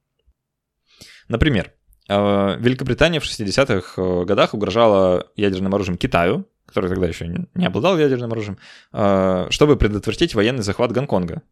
Например, 1.28 1.66
а, 1.66 1.79
Великобритания 2.16 3.20
в 3.20 3.24
60-х 3.24 4.02
э, 4.02 4.24
годах 4.24 4.54
угрожала 4.54 5.28
ядерным 5.36 5.74
оружием 5.74 5.96
Китаю, 5.96 6.46
который 6.66 6.88
тогда 6.88 7.06
еще 7.06 7.26
не 7.54 7.66
обладал 7.66 7.98
ядерным 7.98 8.32
оружием, 8.32 8.58
а, 8.92 9.48
чтобы 9.50 9.76
предотвратить 9.76 10.34
военный 10.34 10.62
захват 10.62 10.92
Гонконга. 10.92 11.42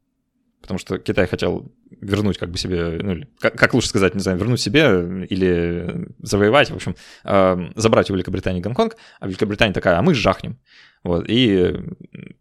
Потому 0.60 0.78
что 0.78 0.98
Китай 0.98 1.26
хотел 1.26 1.72
вернуть 2.00 2.38
как 2.38 2.50
бы 2.50 2.58
себе, 2.58 2.98
ну, 3.02 3.24
как, 3.40 3.74
лучше 3.74 3.88
сказать, 3.88 4.14
не 4.14 4.20
знаю, 4.20 4.38
вернуть 4.38 4.60
себе 4.60 5.26
или 5.28 6.08
завоевать, 6.20 6.70
в 6.70 6.74
общем, 6.74 6.94
а, 7.24 7.58
забрать 7.74 8.10
у 8.10 8.14
Великобритании 8.14 8.60
Гонконг, 8.60 8.96
а 9.20 9.26
Великобритания 9.26 9.72
такая, 9.72 9.98
а 9.98 10.02
мы 10.02 10.14
жахнем. 10.14 10.58
Вот, 11.04 11.24
и, 11.28 11.74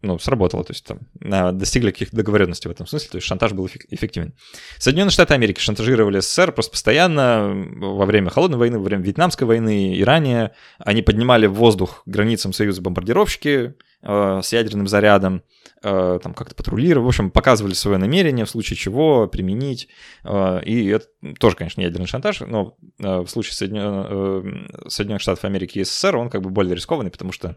ну, 0.02 0.18
сработало, 0.18 0.64
то 0.64 0.72
есть 0.72 0.84
там 0.84 1.58
достигли 1.58 1.90
каких-то 1.90 2.16
договоренностей 2.16 2.68
в 2.68 2.72
этом 2.72 2.86
смысле, 2.86 3.08
то 3.10 3.16
есть 3.16 3.26
шантаж 3.26 3.52
был 3.52 3.66
эффективен. 3.66 4.34
Соединенные 4.78 5.12
Штаты 5.12 5.34
Америки 5.34 5.60
шантажировали 5.60 6.20
СССР 6.20 6.52
просто 6.52 6.72
постоянно 6.72 7.52
во 7.76 8.04
время 8.06 8.30
Холодной 8.30 8.58
войны, 8.58 8.78
во 8.78 8.84
время 8.84 9.02
Вьетнамской 9.02 9.46
войны 9.46 9.94
и 9.94 10.04
ранее. 10.04 10.52
Они 10.78 11.02
поднимали 11.02 11.46
в 11.46 11.54
воздух 11.54 12.02
границам 12.06 12.52
Союза 12.52 12.82
бомбардировщики, 12.82 13.74
Э, 14.00 14.40
с 14.42 14.52
ядерным 14.52 14.86
зарядом, 14.86 15.42
э, 15.82 16.20
там 16.22 16.32
как-то 16.32 16.54
патрулировали, 16.54 17.04
в 17.04 17.08
общем, 17.08 17.32
показывали 17.32 17.72
свое 17.72 17.98
намерение, 17.98 18.44
в 18.44 18.50
случае 18.50 18.76
чего 18.76 19.26
применить. 19.26 19.88
Э, 20.24 20.60
и 20.64 20.86
это 20.86 21.06
тоже, 21.40 21.56
конечно, 21.56 21.80
ядерный 21.80 22.06
шантаж, 22.06 22.40
но 22.40 22.76
в 22.98 23.26
случае 23.28 23.54
Соединенных, 23.54 24.90
Соединенных 24.90 25.22
Штатов 25.22 25.44
Америки 25.44 25.78
и 25.78 25.84
СССР 25.84 26.16
он 26.16 26.30
как 26.30 26.42
бы 26.42 26.50
более 26.50 26.74
рискованный, 26.74 27.10
потому 27.10 27.32
что 27.32 27.56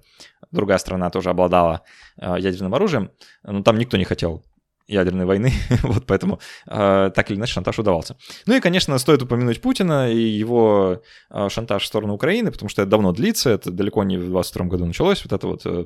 другая 0.51 0.77
страна 0.77 1.09
тоже 1.09 1.29
обладала 1.29 1.81
ядерным 2.17 2.75
оружием, 2.75 3.11
но 3.43 3.63
там 3.63 3.77
никто 3.77 3.97
не 3.97 4.03
хотел 4.03 4.43
ядерной 4.91 5.25
войны, 5.25 5.53
вот 5.83 6.05
поэтому 6.05 6.39
э, 6.67 7.11
так 7.15 7.31
или 7.31 7.37
иначе 7.37 7.53
шантаж 7.53 7.79
удавался. 7.79 8.17
Ну 8.45 8.55
и, 8.55 8.59
конечно, 8.59 8.97
стоит 8.97 9.21
упомянуть 9.21 9.61
Путина 9.61 10.11
и 10.11 10.19
его 10.19 11.01
э, 11.29 11.49
шантаж 11.49 11.83
в 11.83 11.87
сторону 11.87 12.13
Украины, 12.13 12.51
потому 12.51 12.69
что 12.69 12.81
это 12.81 12.91
давно 12.91 13.13
длится, 13.13 13.49
это 13.49 13.71
далеко 13.71 14.03
не 14.03 14.17
в 14.17 14.27
22 14.27 14.65
году 14.65 14.85
началось, 14.85 15.23
вот 15.23 15.33
это 15.33 15.47
вот 15.47 15.61
э, 15.65 15.85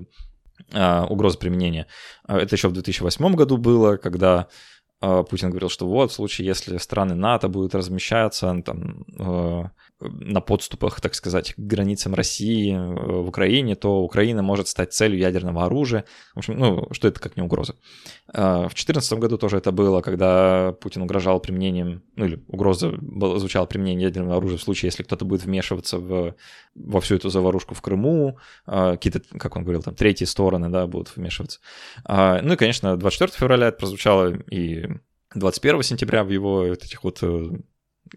а, 0.73 1.05
угрозы 1.05 1.37
применения. 1.37 1.85
Это 2.27 2.55
еще 2.55 2.69
в 2.69 2.73
2008 2.73 3.35
году 3.35 3.57
было, 3.57 3.97
когда 3.97 4.47
Путин 4.99 5.49
говорил, 5.49 5.69
что 5.69 5.87
вот 5.87 6.11
в 6.11 6.13
случае, 6.13 6.47
если 6.47 6.77
страны 6.77 7.15
НАТО 7.15 7.47
будут 7.47 7.75
размещаться 7.75 8.61
там, 8.63 9.05
на 9.99 10.41
подступах, 10.41 10.99
так 10.99 11.15
сказать, 11.15 11.53
к 11.53 11.59
границам 11.59 12.13
России 12.13 12.73
э, 12.73 12.77
в 12.77 13.27
Украине, 13.27 13.75
то 13.75 14.01
Украина 14.01 14.41
может 14.41 14.67
стать 14.67 14.93
целью 14.93 15.19
ядерного 15.19 15.65
оружия. 15.65 16.05
В 16.33 16.39
общем, 16.39 16.57
ну, 16.57 16.87
что 16.91 17.07
это 17.07 17.19
как 17.19 17.37
не 17.37 17.43
угроза. 17.43 17.75
А, 18.33 18.63
в 18.63 18.73
2014 18.73 19.13
году 19.13 19.37
тоже 19.37 19.57
это 19.57 19.71
было, 19.71 20.01
когда 20.01 20.73
Путин 20.81 21.03
угрожал 21.03 21.39
применением, 21.39 22.03
ну 22.15 22.25
или 22.25 22.43
угроза 22.47 22.91
звучала 23.37 23.65
применение 23.65 24.07
ядерного 24.07 24.37
оружия 24.37 24.57
в 24.57 24.61
случае, 24.61 24.87
если 24.87 25.03
кто-то 25.03 25.23
будет 25.23 25.45
вмешиваться 25.45 25.97
в, 25.97 26.35
во 26.75 27.01
всю 27.01 27.15
эту 27.15 27.29
заварушку 27.29 27.73
в 27.73 27.81
Крыму, 27.81 28.37
а, 28.65 28.91
какие-то, 28.93 29.21
как 29.37 29.55
он 29.55 29.63
говорил, 29.63 29.81
там 29.81 29.95
третьи 29.95 30.25
стороны, 30.25 30.69
да, 30.69 30.87
будут 30.87 31.15
вмешиваться. 31.15 31.59
Ну 32.07 32.53
и, 32.53 32.55
конечно, 32.57 32.97
24 32.97 33.31
февраля 33.31 33.67
это 33.67 33.77
прозвучало 33.77 34.33
и 34.51 34.87
21 35.33 35.83
сентября 35.83 36.23
в 36.23 36.29
его 36.29 36.65
этих 36.65 37.03
вот 37.03 37.19
э, 37.21 37.49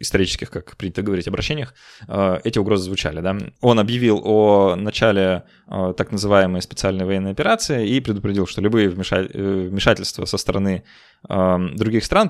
исторических, 0.00 0.50
как 0.50 0.76
принято 0.76 1.02
говорить, 1.02 1.28
обращениях, 1.28 1.74
э, 2.06 2.38
эти 2.44 2.58
угрозы 2.58 2.84
звучали. 2.84 3.20
Да? 3.20 3.36
Он 3.60 3.78
объявил 3.78 4.20
о 4.24 4.76
начале 4.76 5.44
э, 5.68 5.94
так 5.96 6.12
называемой 6.12 6.62
специальной 6.62 7.04
военной 7.04 7.32
операции 7.32 7.88
и 7.88 8.00
предупредил, 8.00 8.46
что 8.46 8.60
любые 8.60 8.88
э, 8.88 8.90
вмешательства 8.90 10.24
со 10.24 10.38
стороны 10.38 10.84
других 11.28 12.04
стран, 12.04 12.28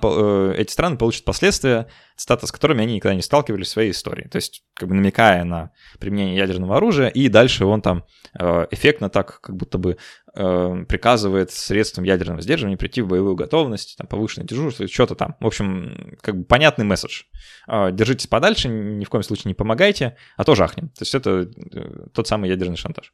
эти 0.57 0.73
страны 0.73 0.97
получат 0.97 1.25
последствия, 1.25 1.89
статус 2.17 2.49
с 2.49 2.53
которыми 2.53 2.85
они 2.85 2.95
никогда 2.95 3.15
не 3.15 3.21
сталкивались 3.21 3.67
в 3.67 3.71
своей 3.71 3.91
истории. 3.91 4.29
То 4.29 4.37
есть, 4.37 4.63
как 4.73 4.89
бы 4.89 4.95
намекая 4.95 5.45
на 5.45 5.73
применение 5.99 6.39
ядерного 6.39 6.79
оружия, 6.79 7.09
и 7.09 7.29
дальше 7.29 7.67
он 7.67 7.83
там 7.83 8.05
эффектно 8.35 9.11
так, 9.11 9.43
как 9.43 9.57
будто 9.57 9.77
бы 9.77 9.99
э, 10.35 10.85
приказывает 10.89 11.51
средством 11.51 12.05
ядерного 12.05 12.41
сдерживания 12.41 12.77
прийти 12.77 13.03
в 13.03 13.09
боевую 13.09 13.35
готовность, 13.35 13.97
там, 13.97 14.07
повышенное 14.07 14.47
дежурство, 14.47 14.87
что-то 14.89 15.15
там. 15.15 15.37
В 15.41 15.47
общем, 15.47 16.17
как 16.21 16.39
бы 16.39 16.45
понятный 16.45 16.85
месседж. 16.85 17.25
Э, 17.67 17.91
держитесь 17.93 18.27
подальше, 18.27 18.69
ни 18.69 19.05
в 19.05 19.09
коем 19.09 19.23
случае 19.23 19.51
не 19.51 19.55
помогайте, 19.55 20.17
а 20.37 20.45
то 20.45 20.55
жахнем. 20.55 20.89
То 20.91 21.03
есть 21.03 21.15
это 21.15 21.51
э, 21.73 22.07
тот 22.13 22.27
самый 22.27 22.49
ядерный 22.49 22.77
шантаж. 22.77 23.13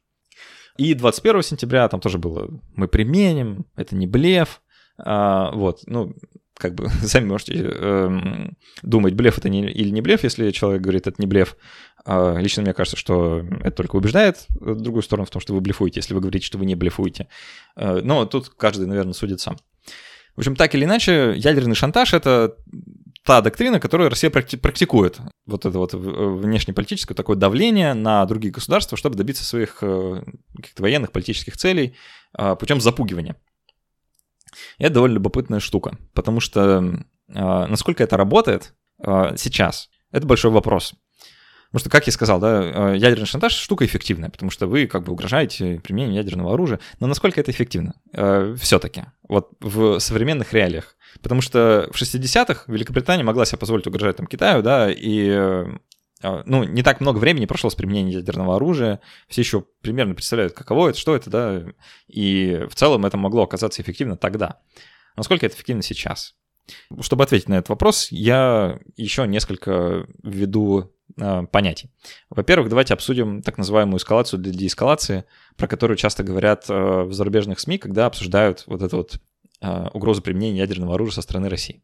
И 0.77 0.93
21 0.93 1.41
сентября 1.41 1.87
там 1.87 2.01
тоже 2.01 2.17
было 2.17 2.49
«мы 2.75 2.87
применим», 2.87 3.65
это 3.75 3.95
не 3.95 4.07
блеф, 4.07 4.61
а, 4.97 5.51
вот, 5.51 5.81
ну, 5.87 6.13
как 6.57 6.75
бы 6.75 6.89
сами 7.03 7.25
можете 7.25 7.53
э, 7.55 8.49
думать, 8.81 9.13
блеф 9.13 9.37
это 9.37 9.49
не, 9.49 9.69
или 9.69 9.89
не 9.89 10.01
блеф, 10.01 10.23
если 10.23 10.51
человек 10.51 10.81
говорит, 10.81 11.07
это 11.07 11.21
не 11.21 11.27
блеф. 11.27 11.57
Э, 12.05 12.37
лично 12.39 12.63
мне 12.63 12.73
кажется, 12.73 12.97
что 12.97 13.43
это 13.61 13.71
только 13.71 13.95
убеждает 13.95 14.45
другую 14.49 15.03
сторону 15.03 15.25
в 15.25 15.29
том, 15.29 15.41
что 15.41 15.53
вы 15.53 15.61
блефуете, 15.61 15.99
если 15.99 16.13
вы 16.13 16.21
говорите, 16.21 16.45
что 16.45 16.57
вы 16.57 16.65
не 16.65 16.75
блефуете. 16.75 17.27
Э, 17.75 17.99
но 18.01 18.25
тут 18.25 18.49
каждый, 18.49 18.87
наверное, 18.87 19.13
судит 19.13 19.41
сам. 19.41 19.57
В 20.35 20.39
общем, 20.39 20.55
так 20.55 20.75
или 20.75 20.83
иначе, 20.83 21.33
ядерный 21.37 21.75
шантаж— 21.75 22.13
это 22.13 22.55
та 23.25 23.41
доктрина, 23.41 23.79
которую 23.79 24.09
Россия 24.09 24.29
практикует. 24.29 25.19
Вот 25.45 25.65
это 25.65 25.77
вот 25.79 25.93
внешнеполитическое 25.93 27.15
такое 27.15 27.35
давление 27.35 27.93
на 27.93 28.25
другие 28.25 28.53
государства, 28.53 28.97
чтобы 28.97 29.15
добиться 29.15 29.43
своих 29.43 29.79
э, 29.81 30.21
каких-то 30.55 30.83
военных, 30.83 31.11
политических 31.11 31.57
целей 31.57 31.95
э, 32.37 32.55
путем 32.59 32.79
запугивания. 32.81 33.35
Это 34.77 34.95
довольно 34.95 35.15
любопытная 35.15 35.59
штука, 35.59 35.97
потому 36.13 36.39
что 36.39 37.05
э, 37.27 37.65
насколько 37.67 38.03
это 38.03 38.17
работает 38.17 38.73
э, 39.03 39.35
сейчас, 39.37 39.89
это 40.11 40.25
большой 40.25 40.51
вопрос. 40.51 40.93
Потому 41.75 41.79
что, 41.79 41.89
как 41.89 42.05
я 42.05 42.13
сказал, 42.13 42.39
да, 42.39 42.93
э, 42.93 42.97
ядерный 42.97 43.25
шантаж 43.25 43.53
штука 43.53 43.85
эффективная, 43.85 44.29
потому 44.29 44.49
что 44.49 44.65
вы 44.67 44.87
как 44.87 45.03
бы 45.03 45.11
угрожаете 45.11 45.81
применением 45.83 46.15
ядерного 46.15 46.53
оружия. 46.53 46.79
Но 47.01 47.07
насколько 47.07 47.41
это 47.41 47.51
эффективно? 47.51 47.95
Э, 48.13 48.55
все-таки. 48.57 49.03
Вот 49.27 49.49
в 49.59 49.99
современных 49.99 50.53
реалиях. 50.53 50.95
Потому 51.21 51.41
что 51.41 51.89
в 51.91 52.01
60-х 52.01 52.63
Великобритания 52.67 53.23
могла 53.23 53.45
себе 53.45 53.57
позволить 53.57 53.87
угрожать 53.87 54.15
там 54.15 54.27
Китаю, 54.27 54.61
да, 54.61 54.89
и 54.89 55.65
ну, 56.21 56.63
не 56.63 56.81
так 56.81 57.01
много 57.01 57.17
времени 57.17 57.45
прошло 57.45 57.69
с 57.69 57.75
применением 57.75 58.19
ядерного 58.19 58.55
оружия, 58.55 59.01
все 59.27 59.41
еще 59.41 59.65
примерно 59.81 60.15
представляют, 60.15 60.53
каково 60.53 60.89
это, 60.89 60.99
что 60.99 61.15
это, 61.15 61.29
да, 61.29 61.63
и 62.07 62.65
в 62.69 62.75
целом 62.75 63.05
это 63.05 63.17
могло 63.17 63.43
оказаться 63.43 63.81
эффективно 63.81 64.15
тогда. 64.17 64.59
Насколько 65.15 65.45
это 65.45 65.55
эффективно 65.55 65.83
сейчас? 65.83 66.35
Чтобы 66.99 67.23
ответить 67.23 67.49
на 67.49 67.55
этот 67.55 67.69
вопрос, 67.69 68.07
я 68.11 68.79
еще 68.95 69.27
несколько 69.27 70.07
введу 70.23 70.91
э, 71.17 71.43
понятий. 71.51 71.91
Во-первых, 72.29 72.69
давайте 72.69 72.93
обсудим 72.93 73.43
так 73.43 73.57
называемую 73.57 73.97
эскалацию 73.97 74.39
для 74.39 74.51
деэскалации, 74.51 75.25
про 75.57 75.67
которую 75.67 75.95
часто 75.97 76.23
говорят 76.23 76.65
э, 76.69 77.03
в 77.03 77.13
зарубежных 77.13 77.59
СМИ, 77.59 77.77
когда 77.77 78.07
обсуждают 78.07 78.63
вот 78.67 78.81
эту 78.81 78.97
вот 78.97 79.19
угрозу 79.93 80.21
применения 80.21 80.59
ядерного 80.59 80.95
оружия 80.95 81.15
со 81.15 81.21
стороны 81.21 81.49
России. 81.49 81.81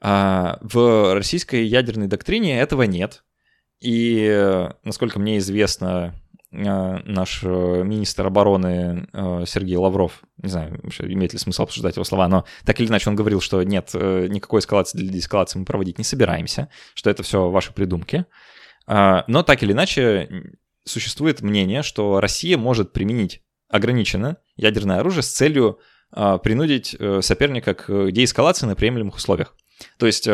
А, 0.00 0.58
в 0.60 1.14
российской 1.14 1.64
ядерной 1.64 2.08
доктрине 2.08 2.60
этого 2.60 2.82
нет. 2.82 3.24
И, 3.80 4.68
насколько 4.82 5.18
мне 5.18 5.38
известно, 5.38 6.14
э, 6.50 6.56
наш 6.56 7.40
э, 7.42 7.82
министр 7.84 8.26
обороны 8.26 9.08
э, 9.12 9.44
Сергей 9.46 9.76
Лавров, 9.76 10.22
не 10.38 10.48
знаю, 10.48 10.80
имеет 11.00 11.32
ли 11.32 11.38
смысл 11.38 11.64
обсуждать 11.64 11.96
его 11.96 12.04
слова, 12.04 12.28
но 12.28 12.44
так 12.64 12.80
или 12.80 12.88
иначе 12.88 13.10
он 13.10 13.16
говорил, 13.16 13.40
что 13.40 13.62
нет, 13.62 13.90
никакой 13.92 14.60
эскалации 14.60 14.98
для 14.98 15.12
деэскалации 15.12 15.58
мы 15.58 15.64
проводить 15.64 15.98
не 15.98 16.04
собираемся, 16.04 16.70
что 16.94 17.10
это 17.10 17.22
все 17.22 17.50
ваши 17.50 17.72
придумки. 17.72 18.26
Но 18.86 19.42
так 19.46 19.62
или 19.62 19.72
иначе 19.72 20.28
существует 20.84 21.40
мнение, 21.40 21.82
что 21.82 22.20
Россия 22.20 22.58
может 22.58 22.92
применить 22.92 23.42
ограниченно 23.70 24.36
ядерное 24.56 25.00
оружие 25.00 25.22
с 25.22 25.32
целью 25.32 25.78
принудить 26.10 26.94
соперника 27.22 27.74
к 27.74 28.10
деэскалации 28.10 28.66
на 28.66 28.76
приемлемых 28.76 29.16
условиях. 29.16 29.56
То 29.98 30.06
есть 30.06 30.28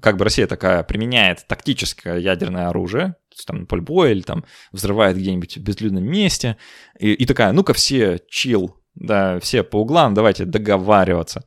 как 0.00 0.16
бы 0.16 0.24
Россия 0.24 0.46
такая 0.46 0.82
применяет 0.82 1.46
тактическое 1.46 2.18
ядерное 2.18 2.68
оружие, 2.68 3.16
то 3.30 3.36
есть 3.36 3.46
там 3.46 3.60
на 3.60 3.66
поле 3.66 3.82
боя 3.82 4.10
или 4.12 4.22
там 4.22 4.44
взрывает 4.72 5.16
где-нибудь 5.16 5.56
в 5.56 5.62
безлюдном 5.62 6.04
месте, 6.04 6.56
и, 6.98 7.12
и 7.12 7.26
такая, 7.26 7.52
ну-ка 7.52 7.72
все 7.72 8.20
чил, 8.28 8.76
да, 8.94 9.40
все 9.40 9.62
по 9.62 9.80
углам, 9.80 10.14
давайте 10.14 10.44
договариваться. 10.44 11.46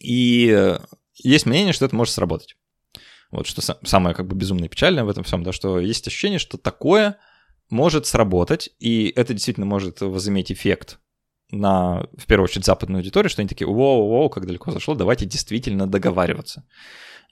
И 0.00 0.76
есть 1.14 1.46
мнение, 1.46 1.72
что 1.72 1.84
это 1.84 1.96
может 1.96 2.14
сработать. 2.14 2.56
Вот 3.30 3.46
что 3.46 3.60
самое 3.60 4.14
как 4.14 4.26
бы 4.26 4.36
безумно 4.36 4.64
и 4.64 4.68
печальное 4.68 5.04
в 5.04 5.08
этом 5.08 5.24
всем, 5.24 5.42
да, 5.42 5.52
что 5.52 5.80
есть 5.80 6.06
ощущение, 6.06 6.38
что 6.38 6.56
такое 6.56 7.18
может 7.68 8.06
сработать, 8.06 8.70
и 8.78 9.12
это 9.14 9.34
действительно 9.34 9.66
может 9.66 10.00
возыметь 10.00 10.50
эффект 10.50 10.98
на, 11.50 12.06
в 12.16 12.26
первую 12.26 12.44
очередь, 12.44 12.64
западную 12.64 12.98
аудиторию, 12.98 13.30
что 13.30 13.42
они 13.42 13.48
такие, 13.48 13.66
воу-воу, 13.66 14.28
как 14.28 14.46
далеко 14.46 14.70
зашло, 14.70 14.94
давайте 14.94 15.26
действительно 15.26 15.86
договариваться. 15.86 16.64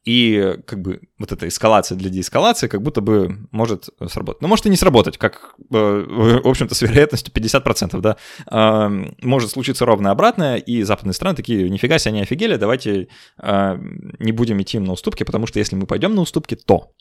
И 0.07 0.57
как 0.67 0.83
бы 0.83 1.01
вот 1.19 1.33
эта 1.33 1.49
эскалация 1.49 1.99
для 1.99 2.11
деэскалации 2.11 2.69
как 2.69 2.81
будто 2.81 3.01
бы 3.01 3.49
может 3.51 3.89
сработать. 4.07 4.41
Но 4.41 4.47
может 4.47 4.65
и 4.65 4.71
не 4.71 4.77
сработать, 4.77 5.19
как, 5.19 5.57
э, 5.59 6.41
в 6.45 6.49
общем-то, 6.49 6.77
с 6.77 6.83
вероятностью 6.83 7.35
50%, 7.35 8.01
да. 8.01 8.17
А, 8.47 8.89
может 9.21 9.51
случиться 9.51 9.85
ровно 9.85 10.13
обратное, 10.13 10.57
и 10.57 10.85
западные 10.85 11.13
страны 11.13 11.35
такие, 11.35 11.69
нифига 11.69 11.99
себе, 11.99 12.13
они 12.13 12.23
офигели, 12.23 12.55
давайте 12.57 13.09
а, 13.37 13.77
не 14.21 14.31
будем 14.31 14.63
идти 14.63 14.77
им 14.77 14.85
на 14.85 14.93
уступки, 14.93 15.25
потому 15.25 15.49
что 15.49 15.59
если 15.59 15.75
мы 15.75 15.87
пойдем 15.87 16.15
на 16.15 16.23
уступки, 16.23 16.55
то... 16.55 16.93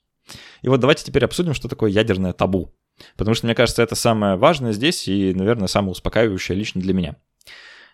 И 0.64 0.68
вот 0.68 0.80
давайте 0.80 1.06
теперь 1.06 1.26
обсудим, 1.26 1.54
что 1.54 1.68
такое 1.68 1.92
ядерное 1.92 2.34
табу. 2.34 2.74
Потому 3.18 3.36
что, 3.36 3.46
мне 3.46 3.56
кажется, 3.56 3.84
это 3.84 3.96
самое 3.96 4.36
важное 4.36 4.72
здесь 4.72 5.08
и, 5.08 5.34
наверное, 5.34 5.68
самое 5.68 5.92
успокаивающее 5.92 6.58
лично 6.58 6.82
для 6.82 6.94
меня. 6.94 7.16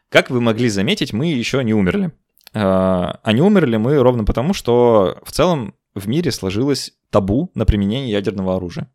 Как 0.10 0.30
вы 0.30 0.42
могли 0.42 0.70
заметить, 0.70 1.14
мы 1.14 1.28
еще 1.28 1.64
не 1.64 1.74
умерли. 1.74 2.12
А 2.54 3.32
не 3.32 3.42
умерли 3.42 3.78
мы 3.78 3.98
ровно 3.98 4.26
потому, 4.26 4.54
что 4.54 5.20
в 5.24 5.32
целом 5.32 5.74
в 5.96 6.08
мире 6.08 6.32
сложилось 6.32 6.94
табу 7.10 7.52
на 7.56 7.66
применение 7.66 8.12
ядерного 8.12 8.56
оружия. 8.56 8.92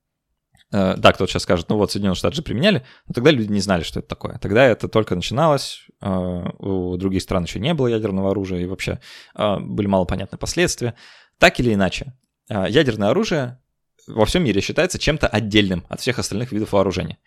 Э, 0.72 0.94
да, 0.96 1.12
кто-то 1.12 1.30
сейчас 1.30 1.42
скажет, 1.42 1.68
ну 1.68 1.76
вот 1.76 1.92
Соединенные 1.92 2.16
Штаты 2.16 2.36
же 2.36 2.42
применяли, 2.42 2.84
но 3.06 3.14
тогда 3.14 3.30
люди 3.30 3.50
не 3.50 3.60
знали, 3.60 3.82
что 3.82 4.00
это 4.00 4.08
такое. 4.08 4.38
Тогда 4.38 4.64
это 4.64 4.88
только 4.88 5.14
начиналось, 5.14 5.86
э, 6.00 6.44
у 6.58 6.96
других 6.96 7.22
стран 7.22 7.44
еще 7.44 7.60
не 7.60 7.72
было 7.74 7.86
ядерного 7.86 8.30
оружия, 8.30 8.60
и 8.60 8.66
вообще 8.66 9.00
были 9.34 9.86
малопонятны 9.86 10.38
последствия. 10.38 10.94
Так 11.38 11.60
или 11.60 11.74
иначе, 11.74 12.14
ядерное 12.48 13.10
оружие 13.10 13.58
во 14.06 14.26
всем 14.26 14.44
мире 14.44 14.60
считается 14.60 14.98
чем-то 14.98 15.26
отдельным 15.26 15.84
от 15.88 16.00
всех 16.00 16.18
остальных 16.18 16.52
видов 16.52 16.72
вооружения. 16.72 17.18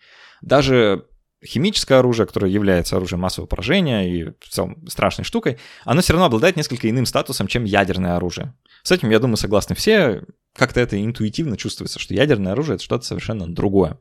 Даже 0.42 1.06
химическое 1.44 1.96
оружие, 1.96 2.26
которое 2.26 2.50
является 2.50 2.96
оружием 2.96 3.20
массового 3.20 3.46
поражения 3.46 4.12
и 4.12 4.24
в 4.24 4.48
целом 4.48 4.86
страшной 4.88 5.24
штукой, 5.24 5.58
оно 5.84 6.02
все 6.02 6.12
равно 6.12 6.26
обладает 6.26 6.56
несколько 6.56 6.88
иным 6.88 7.06
статусом, 7.06 7.46
чем 7.46 7.64
ядерное 7.64 8.16
оружие. 8.16 8.54
С 8.82 8.90
этим, 8.90 9.10
я 9.10 9.18
думаю, 9.18 9.36
согласны 9.36 9.74
все. 9.74 10.22
Как-то 10.54 10.80
это 10.80 11.02
интуитивно 11.02 11.56
чувствуется, 11.56 11.98
что 11.98 12.14
ядерное 12.14 12.52
оружие— 12.52 12.74
это 12.76 12.84
что-то 12.84 13.04
совершенно 13.04 13.52
другое. 13.52 13.98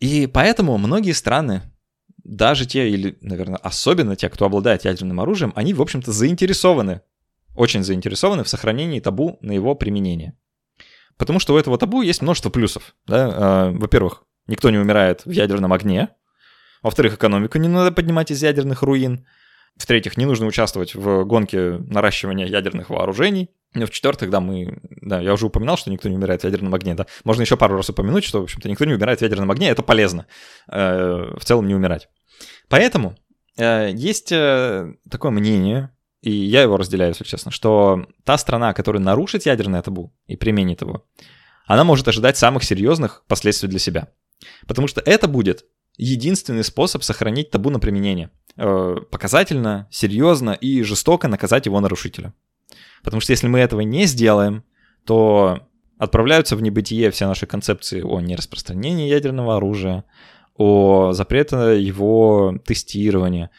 И 0.00 0.26
поэтому 0.26 0.78
многие 0.78 1.12
страны, 1.12 1.62
даже 2.22 2.66
те, 2.66 2.88
или, 2.88 3.18
наверное, 3.20 3.58
особенно 3.58 4.16
те, 4.16 4.28
кто 4.28 4.46
обладает 4.46 4.84
ядерным 4.84 5.20
оружием, 5.20 5.52
они, 5.56 5.74
в 5.74 5.82
общем-то, 5.82 6.12
заинтересованы, 6.12 7.02
очень 7.56 7.82
заинтересованы 7.82 8.44
в 8.44 8.48
сохранении 8.48 9.00
табу 9.00 9.38
на 9.42 9.52
его 9.52 9.74
применение. 9.74 10.36
Потому 11.18 11.40
что 11.40 11.54
у 11.54 11.58
этого 11.58 11.76
табу 11.76 12.02
есть 12.02 12.22
множество 12.22 12.48
плюсов. 12.48 12.94
Да? 13.06 13.32
А, 13.32 13.70
во-первых, 13.72 14.22
никто 14.46 14.70
не 14.70 14.78
умирает 14.78 15.26
в 15.26 15.30
ядерном 15.30 15.72
огне. 15.72 16.10
Во-вторых, 16.82 17.14
экономику 17.14 17.58
не 17.58 17.68
надо 17.68 17.92
поднимать 17.92 18.30
из 18.30 18.42
ядерных 18.42 18.82
руин. 18.82 19.26
В-третьих, 19.76 20.16
не 20.16 20.26
нужно 20.26 20.46
участвовать 20.46 20.94
в 20.94 21.24
гонке 21.24 21.78
наращивания 21.78 22.46
ядерных 22.46 22.90
вооружений. 22.90 23.50
Ну, 23.74 23.86
в-четвертых, 23.86 24.30
да, 24.30 24.40
мы... 24.40 24.80
Да, 25.02 25.20
я 25.20 25.32
уже 25.32 25.46
упоминал, 25.46 25.76
что 25.76 25.90
никто 25.90 26.08
не 26.08 26.16
умирает 26.16 26.42
в 26.42 26.44
ядерном 26.44 26.74
огне, 26.74 26.94
да. 26.94 27.06
Можно 27.24 27.42
еще 27.42 27.56
пару 27.56 27.76
раз 27.76 27.90
упомянуть, 27.90 28.24
что, 28.24 28.40
в 28.40 28.44
общем-то, 28.44 28.68
никто 28.68 28.84
не 28.84 28.94
умирает 28.94 29.18
в 29.18 29.22
ядерном 29.22 29.50
огне, 29.50 29.68
это 29.68 29.82
полезно. 29.82 30.26
Э, 30.68 31.34
в 31.36 31.44
целом 31.44 31.66
не 31.68 31.74
умирать. 31.74 32.08
Поэтому 32.68 33.16
э, 33.56 33.90
есть 33.92 34.32
э, 34.32 34.94
такое 35.10 35.30
мнение, 35.30 35.90
и 36.20 36.30
я 36.30 36.62
его 36.62 36.76
разделяю, 36.76 37.10
если 37.10 37.24
честно, 37.24 37.50
что 37.50 38.06
та 38.24 38.38
страна, 38.38 38.74
которая 38.74 39.02
нарушит 39.02 39.46
ядерное 39.46 39.82
табу 39.82 40.12
и 40.26 40.36
применит 40.36 40.80
его, 40.80 41.06
она 41.66 41.84
может 41.84 42.08
ожидать 42.08 42.36
самых 42.36 42.64
серьезных 42.64 43.24
последствий 43.28 43.68
для 43.68 43.78
себя. 43.78 44.08
Потому 44.66 44.88
что 44.88 45.00
это 45.00 45.28
будет 45.28 45.64
единственный 45.96 46.64
способ 46.64 47.02
сохранить 47.02 47.50
табу 47.50 47.70
на 47.70 47.78
применение. 47.78 48.30
Э, 48.56 48.96
показательно, 49.10 49.86
серьезно 49.90 50.52
и 50.52 50.82
жестоко 50.82 51.28
наказать 51.28 51.66
его 51.66 51.78
нарушителя. 51.80 52.32
Потому 53.02 53.20
что 53.20 53.32
если 53.32 53.48
мы 53.48 53.60
этого 53.60 53.82
не 53.82 54.06
сделаем, 54.06 54.64
то 55.04 55.60
отправляются 55.98 56.56
в 56.56 56.62
небытие 56.62 57.10
все 57.10 57.26
наши 57.26 57.46
концепции 57.46 58.02
о 58.02 58.20
нераспространении 58.20 59.08
ядерного 59.08 59.56
оружия, 59.56 60.04
о 60.54 61.12
запрете 61.12 61.80
его 61.80 62.58
тестирования, 62.64 63.50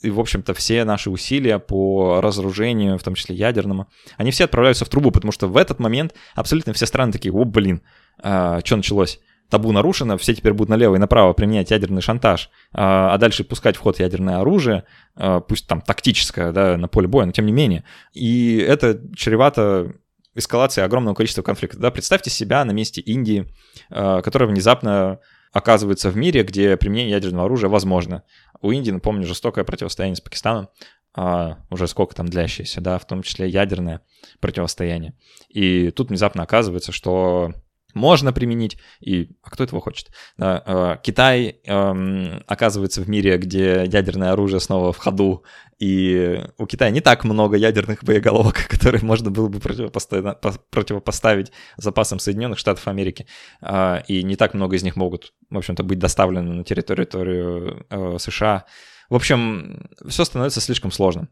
и, 0.00 0.10
в 0.10 0.20
общем-то, 0.20 0.54
все 0.54 0.84
наши 0.84 1.10
усилия 1.10 1.58
по 1.58 2.20
разоружению, 2.20 2.98
в 2.98 3.02
том 3.02 3.14
числе 3.14 3.36
ядерному, 3.36 3.88
они 4.16 4.30
все 4.30 4.44
отправляются 4.44 4.84
в 4.84 4.88
трубу, 4.88 5.10
потому 5.10 5.32
что 5.32 5.48
в 5.48 5.56
этот 5.56 5.78
момент 5.78 6.14
абсолютно 6.34 6.72
все 6.72 6.86
страны 6.86 7.12
такие, 7.12 7.32
о, 7.32 7.44
блин, 7.44 7.82
э, 8.22 8.60
что 8.64 8.76
началось? 8.76 9.20
табу 9.50 9.72
нарушено, 9.72 10.16
все 10.16 10.34
теперь 10.34 10.52
будут 10.52 10.70
налево 10.70 10.96
и 10.96 10.98
направо 10.98 11.32
применять 11.32 11.70
ядерный 11.70 12.02
шантаж, 12.02 12.50
а, 12.72 13.14
а 13.14 13.18
дальше 13.18 13.44
пускать 13.44 13.76
в 13.76 13.80
ход 13.80 14.00
ядерное 14.00 14.38
оружие, 14.38 14.84
а, 15.16 15.40
пусть 15.40 15.66
там 15.66 15.80
тактическое, 15.80 16.52
да, 16.52 16.76
на 16.76 16.88
поле 16.88 17.06
боя, 17.06 17.26
но 17.26 17.32
тем 17.32 17.46
не 17.46 17.52
менее. 17.52 17.84
И 18.12 18.56
это 18.56 19.00
чревато 19.14 19.94
эскалацией 20.34 20.84
огромного 20.84 21.14
количества 21.14 21.42
конфликтов. 21.42 21.80
Да? 21.80 21.90
Представьте 21.90 22.30
себя 22.30 22.64
на 22.64 22.72
месте 22.72 23.00
Индии, 23.00 23.46
а, 23.90 24.22
которая 24.22 24.48
внезапно 24.48 25.20
оказывается 25.52 26.10
в 26.10 26.16
мире, 26.16 26.42
где 26.42 26.76
применение 26.76 27.12
ядерного 27.12 27.46
оружия 27.46 27.70
возможно. 27.70 28.24
У 28.64 28.72
Индии, 28.72 28.90
напомню, 28.90 29.26
жестокое 29.26 29.62
противостояние 29.62 30.16
с 30.16 30.22
Пакистаном, 30.22 30.70
уже 31.14 31.86
сколько 31.86 32.14
там 32.14 32.26
длящееся, 32.26 32.80
да, 32.80 32.98
в 32.98 33.06
том 33.06 33.22
числе 33.22 33.46
ядерное 33.46 34.00
противостояние. 34.40 35.12
И 35.50 35.90
тут 35.90 36.08
внезапно 36.08 36.44
оказывается, 36.44 36.90
что 36.90 37.52
можно 37.94 38.32
применить, 38.32 38.78
и 39.00 39.30
а 39.42 39.50
кто 39.50 39.64
этого 39.64 39.80
хочет? 39.80 40.10
Э, 40.38 40.96
Китай 41.02 41.60
э, 41.64 42.40
оказывается 42.46 43.00
в 43.00 43.08
мире, 43.08 43.38
где 43.38 43.84
ядерное 43.86 44.32
оружие 44.32 44.60
снова 44.60 44.92
в 44.92 44.98
ходу, 44.98 45.44
и 45.78 46.40
у 46.58 46.66
Китая 46.66 46.90
не 46.90 47.00
так 47.00 47.24
много 47.24 47.56
ядерных 47.56 48.04
боеголовок, 48.04 48.66
которые 48.68 49.02
можно 49.02 49.30
было 49.30 49.48
бы 49.48 49.60
противопоставить, 49.60 50.36
противопоставить 50.70 51.52
запасам 51.76 52.18
Соединенных 52.18 52.58
Штатов 52.58 52.86
Америки, 52.88 53.26
э, 53.60 54.02
и 54.08 54.22
не 54.22 54.36
так 54.36 54.54
много 54.54 54.76
из 54.76 54.82
них 54.82 54.96
могут, 54.96 55.32
в 55.50 55.58
общем-то, 55.58 55.82
быть 55.82 55.98
доставлены 55.98 56.52
на 56.52 56.64
территорию 56.64 57.86
э, 57.90 58.16
США. 58.18 58.64
В 59.10 59.14
общем, 59.14 59.90
все 60.08 60.24
становится 60.24 60.60
слишком 60.60 60.90
сложным. 60.90 61.28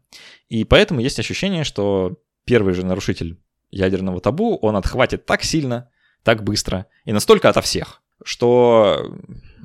И 0.47 0.63
поэтому 0.63 0.99
есть 0.99 1.19
ощущение, 1.19 1.63
что 1.63 2.17
первый 2.45 2.73
же 2.73 2.85
нарушитель 2.85 3.39
ядерного 3.71 4.19
табу, 4.19 4.57
он 4.61 4.75
отхватит 4.75 5.25
так 5.25 5.43
сильно, 5.43 5.89
так 6.23 6.43
быстро 6.43 6.87
и 7.05 7.13
настолько 7.13 7.49
ото 7.49 7.61
всех, 7.61 8.01
что 8.23 9.17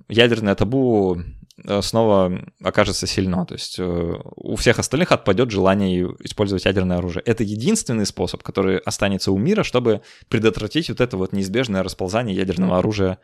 ядерное 0.09 0.55
табу 0.55 1.23
э, 1.65 1.83
снова 1.83 2.51
окажется 2.63 3.07
сильно. 3.07 3.47
То 3.47 3.55
есть 3.55 3.79
э, 3.79 4.15
у 4.37 4.57
всех 4.57 4.79
остальных 4.79 5.13
отпадет 5.13 5.51
желание 5.51 6.15
использовать 6.21 6.65
ядерное 6.65 6.99
оружие. 6.99 7.23
Это 7.25 7.45
единственный 7.45 8.07
способ, 8.07 8.43
который 8.43 8.79
останется 8.79 9.33
у 9.33 9.39
мира, 9.39 9.63
чтобы 9.63 10.03
предотвратить 10.29 10.89
вот 10.89 11.01
это 11.01 11.17
вот 11.17 11.33
неизбежное 11.33 11.83
расползание 11.83 12.37
ядерного 12.37 12.79
оружия 12.79 13.19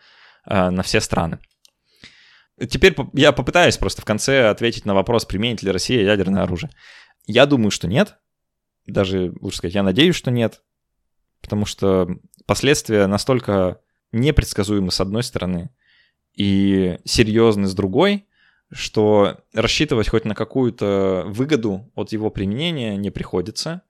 э, 0.46 0.70
на 0.70 0.82
все 0.82 1.00
страны. 1.00 1.38
Теперь 2.68 2.94
я 3.14 3.32
попытаюсь 3.32 3.76
просто 3.76 4.02
в 4.02 4.04
конце 4.04 4.48
ответить 4.48 4.84
на 4.84 4.94
вопрос, 4.94 5.24
применит 5.24 5.62
ли 5.62 5.72
Россия 5.72 6.04
ядерное 6.04 6.44
оружие. 6.44 6.70
Я 7.26 7.46
думаю, 7.46 7.72
что 7.72 7.88
нет. 7.88 8.16
Даже, 8.86 9.32
лучше 9.40 9.58
сказать, 9.58 9.74
я 9.74 9.82
надеюсь, 9.82 10.14
что 10.14 10.30
нет. 10.30 10.62
Потому 11.40 11.66
что 11.66 12.08
последствия 12.46 13.06
настолько 13.06 13.80
непредсказуемы 14.12 14.90
с 14.90 15.00
одной 15.00 15.22
стороны 15.22 15.70
и 16.34 16.98
серьезны 17.04 17.66
с 17.66 17.74
другой, 17.74 18.26
что 18.72 19.38
рассчитывать 19.52 20.08
хоть 20.08 20.24
на 20.24 20.34
какую-то 20.34 21.24
выгоду 21.26 21.90
от 21.94 22.12
его 22.12 22.30
применения 22.30 22.96
не 22.96 23.10
приходится. 23.10 23.82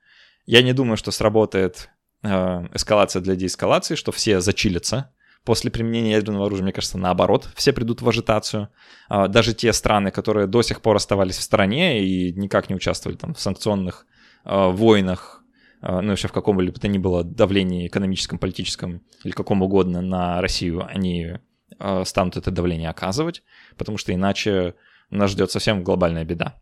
Я 0.47 0.62
не 0.62 0.73
думаю, 0.73 0.97
что 0.97 1.11
сработает 1.11 1.88
э, 2.23 2.29
эскалация 2.75 3.23
для 3.23 3.35
деэскалации, 3.35 3.95
что 3.95 4.12
все 4.12 4.40
зачилятся 4.40 5.11
после 5.45 5.71
применения 5.71 6.12
ядерного 6.12 6.47
оружия. 6.47 6.64
Мне 6.64 6.73
кажется, 6.73 6.99
наоборот, 6.99 7.49
все 7.55 7.73
придут 7.73 8.03
в 8.03 8.09
ажитацию. 8.09 8.69
Э, 9.09 9.29
даже 9.29 9.55
те 9.55 9.73
страны, 9.73 10.11
которые 10.11 10.47
до 10.47 10.62
сих 10.62 10.83
пор 10.83 10.97
оставались 10.97 11.38
в 11.38 11.43
стороне 11.43 12.05
и 12.05 12.33
никак 12.33 12.69
не 12.69 12.77
участвовали 12.77 13.17
там, 13.17 13.35
в 13.35 13.40
санкционных 13.40 14.07
э, 14.45 14.69
войнах 14.71 15.40
а, 15.40 15.43
ну, 15.87 16.09
вообще 16.09 16.29
в 16.29 16.33
каком 16.33 16.57
бы 16.57 16.70
то 16.73 16.88
ни 16.88 16.99
было 16.99 17.25
давлении 17.25 17.87
экономическом, 17.87 18.38
политическом 18.38 19.03
или 19.23 19.33
каком 19.33 19.62
угодно 19.62 20.01
на 20.01 20.40
Россию, 20.40 20.87
они 20.87 21.38
а, 21.79 22.05
станут 22.05 22.37
это 22.37 22.51
давление 22.51 22.88
оказывать, 22.88 23.42
потому 23.77 23.99
что 23.99 24.12
иначе 24.14 24.75
нас 25.11 25.31
ждет 25.31 25.51
совсем 25.51 25.85
глобальная 25.85 26.25
беда. 26.25 26.61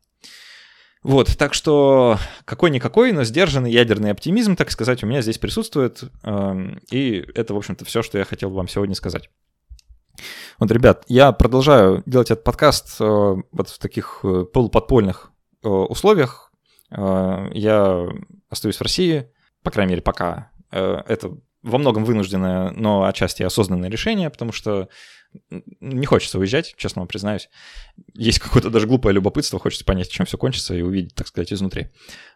Вот, 1.03 1.37
так 1.37 1.53
что 1.55 2.19
какой-никакой, 2.45 3.13
но 3.13 3.25
сдержанный 3.25 3.73
ядерный 3.73 4.13
оптимизм, 4.13 4.55
так 4.55 4.71
сказать, 4.71 5.03
у 5.03 5.07
меня 5.07 5.21
здесь 5.21 5.39
присутствует. 5.39 6.05
И 6.93 7.25
это, 7.35 7.55
в 7.55 7.57
общем-то, 7.57 7.85
все, 7.85 8.03
что 8.03 8.19
я 8.19 8.25
хотел 8.25 8.51
вам 8.51 8.69
сегодня 8.69 8.95
сказать. 8.95 9.29
Вот, 10.59 10.71
ребят, 10.71 11.05
я 11.09 11.33
продолжаю 11.33 12.03
делать 12.07 12.31
этот 12.31 12.45
подкаст 12.45 13.01
э, 13.01 13.05
вот 13.05 13.69
в 13.69 13.79
таких 13.79 14.21
э, 14.23 14.45
полуподпольных 14.45 15.33
э, 15.65 15.69
условиях. 15.69 16.52
Я 16.95 18.09
остаюсь 18.49 18.77
в 18.77 18.83
России, 18.83 19.31
по 19.63 19.71
крайней 19.71 19.93
мере, 19.93 20.03
пока. 20.03 20.51
Э, 20.71 21.03
это 21.07 21.37
во 21.63 21.79
многом 21.79 22.05
вынужденное, 22.05 22.71
но 22.73 23.05
отчасти 23.05 23.43
осознанное 23.43 23.89
решение, 23.89 24.31
потому 24.31 24.53
что 24.53 24.89
не 25.51 26.05
хочется 26.05 26.39
уезжать, 26.39 26.75
честно 26.77 27.01
вам 27.01 27.09
признаюсь. 27.09 27.49
Есть 28.15 28.41
какое-то 28.41 28.69
даже 28.69 28.87
глупое 28.87 29.15
любопытство, 29.15 29.59
хочется 29.59 29.85
понять, 29.85 30.11
чем 30.11 30.27
все 30.27 30.37
кончится 30.37 30.75
и 30.75 30.83
увидеть, 30.83 31.15
так 31.15 31.27
сказать, 31.27 31.53
изнутри. 31.53 31.89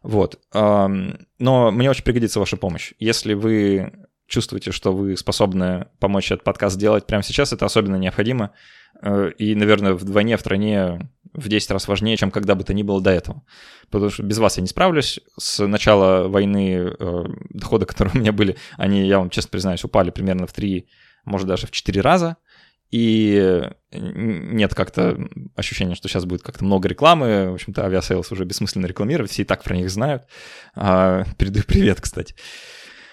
Вот. 0.03 0.41
Но 0.55 1.19
мне 1.39 1.91
очень 1.91 2.05
пригодится 2.05 2.41
ваша 2.41 2.57
помощь. 2.57 2.95
Если 2.99 3.35
вы 3.35 3.93
чувствуете, 4.27 4.73
что 4.73 4.93
вы 4.93 5.17
способны 5.17 5.89
помочь 5.99 6.33
этот 6.33 6.45
подкаст 6.45 6.77
сделать 6.77 7.07
прямо 7.07 7.23
сейчас, 7.23 7.53
это 7.53 7.67
особенно 7.67 7.97
необходимо. 7.97 8.53
Э, 9.03 9.31
и, 9.39 9.55
наверное, 9.55 9.95
вдвойне, 9.95 10.37
в 10.37 10.43
тройне 10.43 11.11
в 11.37 11.49
10 11.49 11.71
раз 11.71 11.89
важнее, 11.89 12.17
чем 12.17 12.31
когда 12.31 12.55
бы 12.55 12.65
то 12.65 12.75
ни 12.75 12.83
было 12.83 13.01
до 13.01 13.11
этого. 13.11 13.43
Потому 13.91 14.11
что 14.11 14.23
без 14.23 14.39
вас 14.39 14.57
я 14.57 14.63
не 14.63 14.69
справлюсь. 14.69 15.21
С 15.39 15.65
начала 15.65 16.29
войны 16.29 16.93
э, 16.99 17.25
доходы, 17.51 17.87
которые 17.87 18.15
у 18.15 18.19
меня 18.19 18.33
были, 18.33 18.57
они, 18.77 19.07
я 19.07 19.19
вам 19.19 19.31
честно 19.31 19.51
признаюсь, 19.51 19.85
упали 19.85 20.11
примерно 20.11 20.47
в 20.47 20.53
3, 20.53 20.89
может 21.25 21.47
даже 21.47 21.67
в 21.67 21.71
4 21.71 22.01
раза. 22.01 22.37
И 22.91 23.63
нет 23.93 24.75
как-то 24.75 25.19
ощущения, 25.57 25.97
что 25.97 26.09
сейчас 26.09 26.25
будет 26.25 26.43
как-то 26.43 26.65
много 26.65 26.89
рекламы. 26.89 27.51
В 27.51 27.55
общем-то, 27.55 27.85
Aviasales 27.85 28.31
уже 28.31 28.45
бессмысленно 28.45 28.87
рекламировать, 28.87 29.33
все 29.33 29.43
и 29.43 29.45
так 29.45 29.65
про 29.65 29.77
них 29.77 29.91
знают. 29.91 30.23
А, 30.75 31.25
передаю 31.37 31.65
привет, 31.67 32.01
кстати. 32.01 32.35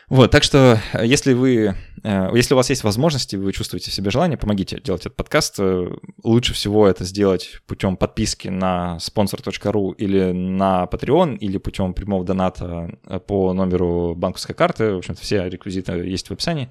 Вот, 0.10 0.30
так 0.32 0.44
что, 0.44 0.80
э, 0.94 1.06
если 1.08 1.34
вы, 1.34 1.56
э, 1.56 1.74
если 2.04 2.54
у 2.54 2.58
вас 2.58 2.70
есть 2.70 2.84
возможности, 2.84 3.38
вы 3.38 3.54
чувствуете 3.54 3.90
в 3.90 3.94
себе 3.94 4.12
желание, 4.12 4.38
помогите 4.38 4.82
делать 4.82 5.06
этот 5.06 5.16
подкаст. 5.16 5.56
Э, 5.60 5.90
лучше 6.24 6.54
всего 6.54 6.86
это 6.88 7.06
сделать 7.06 7.62
путем 7.66 7.96
подписки 7.96 8.50
на 8.50 8.98
sponsr.ru 9.00 9.96
или 9.96 10.34
на 10.34 10.88
Patreon, 10.92 11.38
или 11.38 11.58
путем 11.58 11.94
прямого 11.94 12.26
доната 12.26 12.98
по 13.28 13.54
номеру 13.54 14.16
банковской 14.16 14.54
карты. 14.54 14.94
В 14.94 14.98
общем-то, 14.98 15.22
все 15.22 15.48
реквизиты 15.50 15.94
есть 15.94 16.28
в 16.28 16.32
описании. 16.32 16.70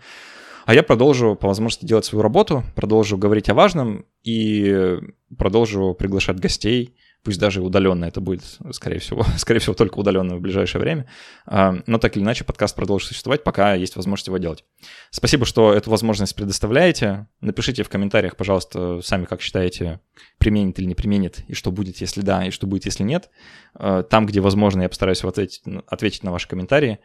А 0.64 0.74
я 0.74 0.82
продолжу 0.82 1.34
по 1.34 1.48
возможности 1.48 1.86
делать 1.86 2.04
свою 2.04 2.22
работу, 2.22 2.62
продолжу 2.76 3.16
говорить 3.16 3.48
о 3.48 3.54
важном 3.54 4.04
и 4.22 4.98
продолжу 5.36 5.94
приглашать 5.98 6.38
гостей, 6.38 6.94
пусть 7.22 7.38
даже 7.38 7.62
удаленно 7.62 8.04
это 8.04 8.20
будет, 8.20 8.42
скорее 8.72 8.98
всего, 8.98 9.24
скорее 9.36 9.60
всего, 9.60 9.74
только 9.74 9.98
удаленно 9.98 10.36
в 10.36 10.40
ближайшее 10.40 10.80
время. 10.80 11.06
А, 11.46 11.74
но 11.86 11.98
так 11.98 12.16
или 12.16 12.24
иначе 12.24 12.44
подкаст 12.44 12.74
продолжит 12.74 13.08
существовать, 13.08 13.44
пока 13.44 13.74
есть 13.74 13.96
возможность 13.96 14.26
его 14.26 14.38
делать. 14.38 14.64
Спасибо, 15.10 15.46
что 15.46 15.72
эту 15.72 15.90
возможность 15.90 16.34
предоставляете. 16.34 17.26
Напишите 17.40 17.82
в 17.82 17.88
комментариях, 17.88 18.36
пожалуйста, 18.36 19.00
сами 19.02 19.24
как 19.24 19.40
считаете, 19.40 20.00
применит 20.38 20.78
или 20.78 20.86
не 20.86 20.94
применит, 20.94 21.44
и 21.48 21.54
что 21.54 21.70
будет, 21.70 21.98
если 21.98 22.22
да, 22.22 22.44
и 22.44 22.50
что 22.50 22.66
будет, 22.66 22.84
если 22.86 23.04
нет. 23.04 23.30
А, 23.74 24.02
там, 24.02 24.26
где 24.26 24.40
возможно, 24.40 24.82
я 24.82 24.88
постараюсь 24.88 25.22
ответить, 25.24 25.62
ответить 25.86 26.22
на 26.22 26.32
ваши 26.32 26.48
комментарии, 26.48 26.98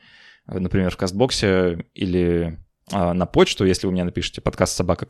например, 0.47 0.91
в 0.91 0.97
кастбоксе 0.97 1.85
или 1.93 2.57
а, 2.91 3.13
на 3.13 3.25
почту, 3.25 3.65
если 3.65 3.85
вы 3.85 3.93
мне 3.93 4.03
напишите 4.03 4.41
подкаст 4.41 4.75
собака 4.75 5.05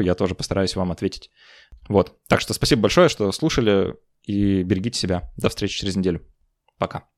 я 0.00 0.14
тоже 0.14 0.34
постараюсь 0.34 0.76
вам 0.76 0.92
ответить. 0.92 1.30
Вот. 1.88 2.16
Так 2.28 2.40
что 2.40 2.54
спасибо 2.54 2.82
большое, 2.82 3.08
что 3.08 3.32
слушали 3.32 3.96
и 4.22 4.62
берегите 4.62 4.98
себя. 4.98 5.32
До 5.36 5.48
встречи 5.48 5.78
через 5.78 5.96
неделю. 5.96 6.26
Пока. 6.78 7.08